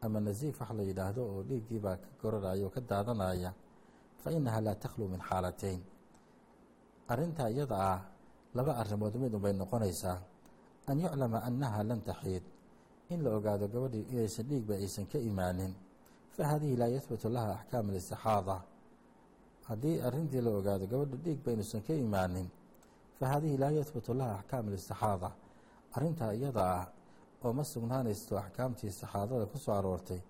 Ama 0.00 0.20
nasiif 0.20 0.60
wax 0.60 0.70
la 0.78 0.82
yidhaahdo 0.82 1.22
oo 1.26 1.42
dhiiggii 1.42 1.78
baa 1.80 1.96
ka 1.96 2.08
goraraya 2.22 2.64
oo 2.66 2.70
ka 2.70 2.80
daadanaya 2.80 3.50
fa 4.22 4.30
innaha 4.30 4.60
laa 4.60 4.74
takhlu 4.74 5.08
min 5.08 5.20
xaalateyn 5.20 5.80
arrintaa 7.08 7.48
iyada 7.50 7.76
ah 7.92 8.00
laba 8.56 8.72
arrimood 8.80 9.14
mid 9.22 9.32
unbay 9.34 9.52
noqonaysaa 9.52 10.18
an 10.90 10.96
yuclama 11.00 11.38
annaha 11.48 11.80
lan 11.84 12.00
taxiid. 12.08 12.44
In 13.12 13.22
la 13.24 13.30
ogaado 13.36 13.68
gabadhii 13.68 14.06
inaysan 14.12 14.44
dhiigba 14.50 14.74
aysan 14.74 15.06
ka 15.12 15.18
imaanin 15.18 15.72
fa 16.36 16.42
haadihi 16.50 16.76
laa 16.76 16.92
yahbutu 16.96 17.28
laha 17.28 17.52
axkaam 17.58 17.88
alistixaada 17.90 18.56
haddii 19.68 19.96
arrintii 20.06 20.40
la 20.46 20.50
ogaado 20.58 20.84
gabadha 20.92 21.16
dhiigba 21.24 21.48
inuusan 21.52 21.82
ka 21.86 21.94
imaanin 21.94 22.48
fa 23.18 23.24
haadihi 23.32 23.56
laa 23.62 23.72
yahbutu 23.80 24.12
laha 24.20 24.32
axkaam 24.40 24.64
alistixaada 24.68 25.30
arrintaa 25.96 26.32
iyada 26.38 26.62
ah 26.80 26.86
oo 27.44 27.52
ma 27.52 27.64
sugnaanaysto 27.64 28.36
axkaamtii 28.38 28.88
istixaadada 28.92 29.44
ku 29.52 29.56
soo 29.58 29.72
aroortay 29.80 30.20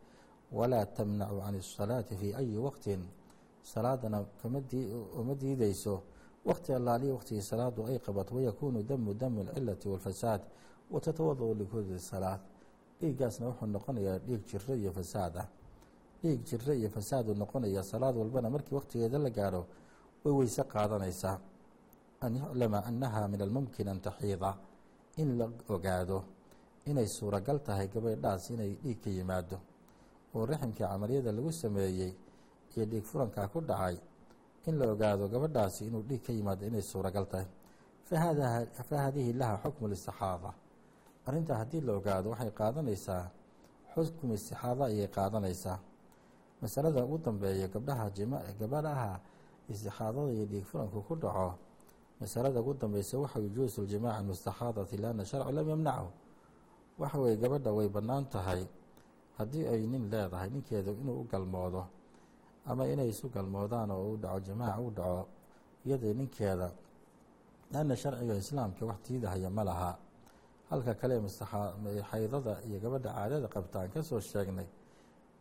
walaa 0.53 0.87
tamnacu 0.97 1.37
can 1.45 1.55
isalaati 1.55 2.15
fii 2.21 2.33
ayi 2.41 2.57
waqtin. 2.67 3.03
Salaadana 3.63 4.25
uma 5.21 5.35
diideyso 5.35 6.03
waqti 6.45 6.73
allaaliya 6.73 7.13
waqtigii 7.15 7.43
salaadu 7.43 7.87
ay 7.87 7.99
qabato 7.99 8.35
wayakuunu 8.35 8.83
damu 8.83 9.15
damu 9.15 9.41
alcilati 9.41 9.89
walfasaad 9.89 10.41
watatawada-u 10.91 11.55
likulli 11.55 12.01
salaad 12.01 12.41
dhiiggaasna 13.01 13.47
wuxuu 13.47 13.67
noqonayaa 13.67 14.19
dhiig 14.19 14.43
jiro 14.47 14.75
iyo 14.75 14.93
fasaad 14.93 15.37
ah 15.37 15.49
dhiig 16.23 16.43
jiro 16.45 16.73
iyo 16.75 16.89
fasaadu 16.91 17.35
noqonaya 17.35 17.83
salaad 17.83 18.17
walbana 18.17 18.51
markii 18.51 18.75
waqtigeeda 18.75 19.19
la 19.19 19.31
gaadho 19.31 19.67
way 20.25 20.35
weyse 20.35 20.63
qaadanaysaa 20.65 21.39
an 22.21 22.37
yuclama 22.37 22.79
annaha 22.85 23.29
min 23.29 23.41
almumkin 23.43 23.89
an 23.89 24.01
taxiida 24.01 24.57
in 25.17 25.39
la 25.39 25.47
ogaado 25.69 26.25
inay 26.87 27.07
suuragal 27.07 27.59
tahay 27.63 27.89
gabadhaas 27.89 28.51
inay 28.51 28.75
dhiig 28.83 28.99
ka 29.05 29.11
yimaado 29.11 29.59
oo 30.35 30.47
raximkii 30.47 30.85
camaliyada 30.87 31.33
lagu 31.33 31.53
sameeyey 31.53 32.13
iyo 32.77 32.85
dhiig 32.87 33.05
furankaa 33.05 33.49
ku 33.49 33.61
dhacay 33.61 33.97
in 34.67 34.79
la 34.79 34.87
ogaado 34.93 35.29
gabadhaasi 35.29 35.87
inuu 35.87 36.03
dhiig 36.03 36.23
ka 36.27 36.33
yimaado 36.33 36.67
inay 36.67 36.83
suuragal 36.83 37.27
tahay. 37.27 37.47
Fa 38.09 38.97
haadihi 38.97 39.33
laha 39.33 39.57
xukmu 39.65 39.89
listixaada 39.89 40.51
arrintaa 41.27 41.57
haddii 41.61 41.81
la 41.81 41.93
ogaado 41.99 42.31
waxay 42.31 42.51
qaadanaysaa 42.51 43.25
xukmu 43.95 44.35
istixaada 44.35 44.85
ayay 44.85 45.09
qaadanaysaa. 45.09 45.79
Masalada 46.63 47.05
ugu 47.05 47.19
dambeeya 47.19 47.69
gabdhaha 47.69 48.11
gabadhaha 48.61 49.21
istixaadada 49.69 50.33
iyo 50.33 50.47
dhiig 50.47 50.65
furanku 50.65 51.03
ku 51.03 51.15
dhaco 51.17 51.55
masalada 52.21 52.61
ugu 52.61 52.75
dambeysa 52.75 53.19
waxa 53.19 53.39
wujuusu 53.41 53.83
ljimaaci 53.85 54.25
mustaxaadati 54.25 54.97
lianna 54.97 55.25
sharcu 55.25 55.53
lam 55.53 55.69
yamnachu. 55.69 56.09
Waxa 56.99 57.19
weye 57.19 57.37
gabadha 57.37 57.71
way 57.73 57.89
bannaan 57.89 58.25
tahay 58.29 58.67
haddii 59.39 59.67
ay 59.69 59.87
nin 59.87 60.11
leedahay 60.11 60.51
ninkeeda 60.51 60.91
inuu 60.91 61.21
u 61.23 61.25
galmoodo 61.31 61.87
ama 62.71 62.83
inay 62.93 63.09
isu 63.09 63.27
galmoodaan 63.35 63.91
oo 63.91 64.13
u 64.13 64.17
dhaco 64.23 64.41
jamaaca 64.49 64.81
u 64.81 64.91
dhaco 64.99 65.23
iyadii 65.87 66.15
ninkeeda 66.19 66.69
lanna 67.73 67.95
sharciga 68.03 68.35
islaamka 68.43 68.83
wax 68.87 68.99
diidahaya 69.07 69.51
ma 69.51 69.63
laha. 69.65 69.93
Halka 70.71 70.93
kale 71.01 71.15
xaydada 72.11 72.53
iyo 72.69 72.79
gabadha 72.83 73.11
caadada 73.17 73.49
qabta 73.49 73.77
aan 73.81 73.91
ka 73.95 74.03
soo 74.03 74.21
sheegnay 74.21 74.67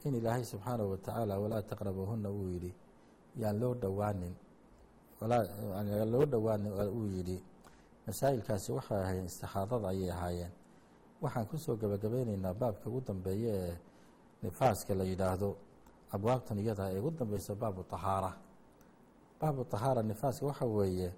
in 0.06 0.16
ilaahay 0.16 0.44
subxaanahu 0.46 0.90
watacaala 0.94 1.34
walaa 1.44 1.62
taqrabuhunna 1.72 2.30
uu 2.32 2.48
yidhi 2.54 2.72
yaan 3.42 3.60
loo 3.60 3.74
dhowaanin 3.76 4.36
yaan 5.22 6.12
loo 6.12 6.26
dhowaanin 6.26 6.72
uu 6.98 7.08
yidhi. 7.16 7.38
Masaa'ilkaasi 8.08 8.72
waxay 8.72 9.00
ahaayeen 9.04 9.26
istixaadada 9.26 9.88
ayay 9.92 10.12
ahaayeen. 10.12 10.52
Waxaan 11.22 11.46
ku 11.50 11.58
soo 11.58 11.76
gabagabeyneynaa 11.76 12.54
baabka 12.54 12.88
ugu 12.90 13.02
dambeeya 13.08 13.52
ee 13.56 13.76
nifaaska 14.44 14.96
la 14.96 15.04
yidhaahdo 15.04 15.50
abwaabtan 16.12 16.60
iyada 16.60 16.92
ee 16.94 17.00
ugu 17.00 17.12
dambeysa 17.12 17.56
baabu 17.56 17.84
tahaara. 17.84 18.32
Baabu 19.40 19.64
tahaara 19.66 20.04
nifaaska 20.04 20.46
waxa 20.46 20.66
weeye 20.66 21.14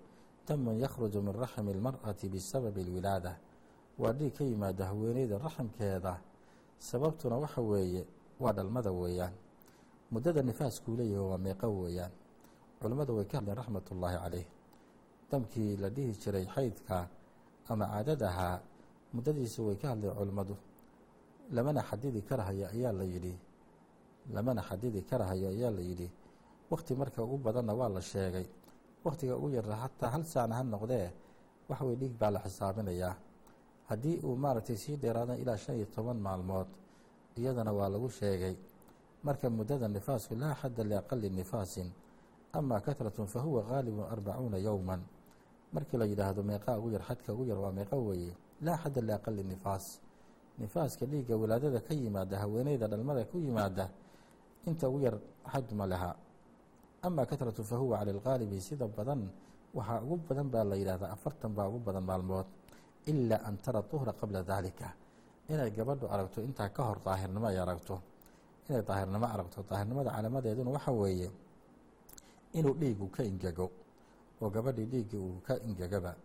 damun 0.47 0.79
yakhruju 0.79 1.21
min 1.21 1.33
raxmi 1.33 1.71
اlmar'ati 1.73 2.29
bisababi 2.29 2.81
اlwilaada 2.81 3.37
waa 3.99 4.13
dhiig 4.13 4.33
ka 4.37 4.43
yimaada 4.43 4.85
haweeneyda 4.85 5.37
raximkeeda 5.37 6.17
sababtuna 6.79 7.37
waxa 7.37 7.61
weeye 7.61 8.05
waa 8.39 8.53
dhalmada 8.53 8.91
weeyaan. 8.91 9.33
Muddada 10.11 10.41
nifaaskuu 10.41 10.95
leeyahay 10.97 11.27
waa 11.31 11.37
meeqo 11.37 11.67
weeyaan. 11.69 12.11
Culimmadu 12.81 13.15
way 13.17 13.25
ka 13.25 13.37
hadleen 13.37 13.57
raxmat 13.57 13.91
ullaahi 13.91 14.17
caleyh 14.17 14.45
damkii 15.31 15.77
la 15.77 15.89
dhihi 15.89 16.11
jiray 16.17 16.45
xaydka 16.45 17.07
ama 17.69 17.85
caadadahaa 17.85 18.59
muddadiisa 19.13 19.61
way 19.63 19.75
ka 19.75 19.87
hadlay 19.89 20.11
culimmadu. 20.15 20.57
Lamana 21.51 21.81
xadidi 21.83 22.21
karahaya 22.21 22.69
ayaa 22.69 22.91
la 22.91 23.03
yidhi 23.03 23.37
lamana 24.33 24.61
xadidi 24.61 25.01
karahayo 25.09 25.49
ayaa 25.49 25.71
la 25.71 25.81
yidhi 25.81 26.07
wakti 26.71 26.93
marka 26.95 27.23
ugu 27.23 27.37
badanna 27.37 27.73
waa 27.73 27.89
la 27.89 28.01
sheegay. 28.01 28.45
Waktiga 29.03 29.35
ugu 29.37 29.49
yara 29.49 29.75
hataa 29.75 30.09
hal 30.09 30.23
saacna 30.25 30.55
ha 30.55 30.63
noqdee 30.63 31.07
wax 31.69 31.81
wey 31.81 31.95
dhiig 31.95 32.13
baa 32.19 32.31
la 32.31 32.39
xisaabinayaa 32.39 33.15
haddii 33.89 34.17
uu 34.23 34.35
maaragtay 34.35 34.75
sii 34.77 34.95
dheeraada 34.97 35.37
ilaa 35.37 35.57
shan 35.57 35.75
iyo 35.75 35.85
toban 35.95 36.17
maalmood 36.17 36.67
iyadana 37.37 37.71
waa 37.73 37.89
lagu 37.89 38.09
sheegay. 38.09 38.55
Marka 39.23 39.49
muddada 39.49 39.87
nifaasku 39.87 40.35
laa 40.35 40.53
xadda 40.61 40.83
liaqali 40.83 41.29
nifaasin 41.29 41.89
ama 42.53 42.79
katratun 42.81 43.27
fa 43.27 43.39
huwa 43.39 43.61
gaalibun 43.63 44.05
arbacuuna 44.11 44.57
yowman 44.57 45.01
markii 45.73 45.97
la 45.97 46.05
yidhaahdo 46.05 46.43
meeqaa 46.43 46.77
ugu 46.77 46.89
yar 46.91 47.03
xadka 47.03 47.33
ugu 47.33 47.45
yar 47.45 47.57
waa 47.57 47.71
meeqa 47.71 47.95
weeye. 47.97 48.33
Laa 48.61 48.77
xadda 48.77 49.01
liaqali 49.01 49.43
nifaas. 49.43 49.99
Nifaaska 50.59 51.05
dhiigga 51.05 51.37
walaadada 51.37 51.79
ka 51.79 51.93
yimaada 51.93 52.37
haweeneyda 52.39 52.87
dhalmada 52.87 53.25
ku 53.25 53.37
yimaada 53.39 53.89
inta 54.67 54.85
ugu 54.89 54.99
yar 55.05 55.15
xad 55.51 55.71
ma 55.73 55.85
laha. 55.85 56.11
Ama 57.01 57.25
katratu 57.25 57.63
fa 57.63 57.75
huwa 57.77 57.97
cala 57.99 58.11
algaalibi 58.11 58.59
sida 58.61 58.87
badan 58.87 59.29
waxaa 59.73 60.01
ugu 60.03 60.17
badan 60.27 60.47
baa 60.53 60.63
la 60.63 60.75
yidhahdaa 60.75 61.11
afartan 61.15 61.51
baa 61.55 61.67
ugu 61.69 61.79
badan 61.79 62.03
maalmood 62.03 62.45
ilaa 63.07 63.41
an 63.47 63.57
tara 63.63 63.81
duhra 63.81 64.13
qabla 64.13 64.43
daalika. 64.43 64.87
Inay 65.49 65.71
gabadhu 65.71 66.05
aragto 66.13 66.41
intaa 66.41 66.69
ka 66.69 66.83
hor 66.83 66.99
daahirnimo 67.05 67.47
ay 67.47 67.57
aragto. 67.57 67.95
Inay 68.69 68.83
daahirnimo 68.83 69.25
aragto 69.25 69.63
daahirnimada 69.69 70.11
calaamadeeduna 70.15 70.69
waxa 70.75 70.91
weeye 70.91 71.29
inuu 72.53 72.73
dhiigu 72.81 73.07
ka 73.15 73.23
ingego 73.23 73.67
oo 74.41 74.49
gabadhii 74.49 74.85
dhiigga 74.91 75.17
uu 75.17 75.39
ka 75.47 75.53
ingegaba 75.67 76.15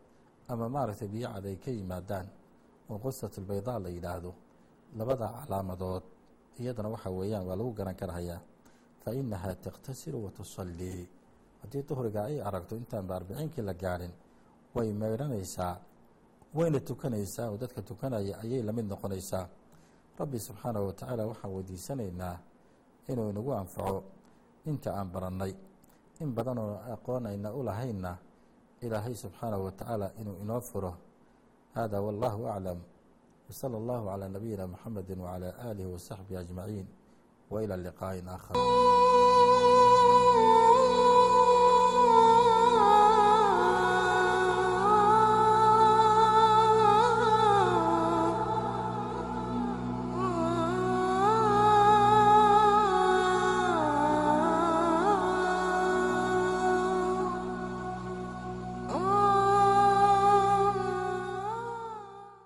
ama 0.48 0.68
maaragtay 0.68 1.08
biyo 1.08 1.28
cad 1.34 1.46
ay 1.46 1.56
ka 1.56 1.70
yimaadaan 1.70 2.26
oo 2.90 2.98
qusat 2.98 3.32
albaydaa 3.38 3.78
la 3.84 3.88
yidhaahdo 3.96 4.30
labada 4.98 5.26
calaamadood 5.44 6.02
iyadana 6.60 6.88
waxa 6.88 7.10
weeyaan 7.10 7.46
waa 7.46 7.56
lagu 7.56 7.72
garan 7.72 7.94
karahayaa. 7.94 8.40
Fa 9.04 9.10
inahaa 9.12 9.54
takhtasilu 9.54 10.24
wa 10.24 10.30
tusallii 10.30 11.08
haddii 11.62 11.82
duhriga 11.88 12.24
ay 12.24 12.40
aragto 12.42 12.76
intaanba 12.76 13.16
arbiciinkii 13.16 13.62
la 13.62 13.74
gaadhin 13.74 14.12
way 14.74 14.92
meydhanaysaa 14.92 15.76
wayna 16.54 16.80
tukanaysaa 16.80 17.50
oo 17.50 17.56
dadka 17.56 17.82
tukanaya 17.82 18.38
ayay 18.42 18.62
la 18.62 18.72
mid 18.72 18.86
noqonaysaa. 18.86 19.48
Rabbi 20.18 20.38
subxaanahu 20.38 20.86
watacaala 20.86 21.26
waxaan 21.26 21.52
weydiisanaynaa 21.54 22.36
inuu 23.08 23.30
inagu 23.30 23.52
anfaco 23.52 24.04
inta 24.66 24.94
aan 24.94 25.08
barannay. 25.10 25.52
In 26.20 26.30
badanoo 26.34 26.78
aqoon 26.94 27.26
ayna 27.26 27.52
u 27.52 27.62
lahaynna 27.62 28.16
ilaahay 28.80 29.14
subxaanahu 29.14 29.64
watacaala 29.64 30.12
inuu 30.20 30.36
inoo 30.42 30.60
furo. 30.60 30.92
Hada 31.74 32.00
wallahu 32.00 32.46
aclam 32.48 32.78
allahu 33.50 34.06
calaa 34.08 34.28
nabiyina 34.28 34.66
muxamedi 34.66 35.12
wacalaa 35.14 35.54
aalihi 35.66 35.88
wasaxbihi 35.94 36.36
ajmaciin 36.40 36.86
wa 37.50 37.62
ilى 37.64 37.76
liqaaءin 37.76 38.28
aakhar 38.28 38.56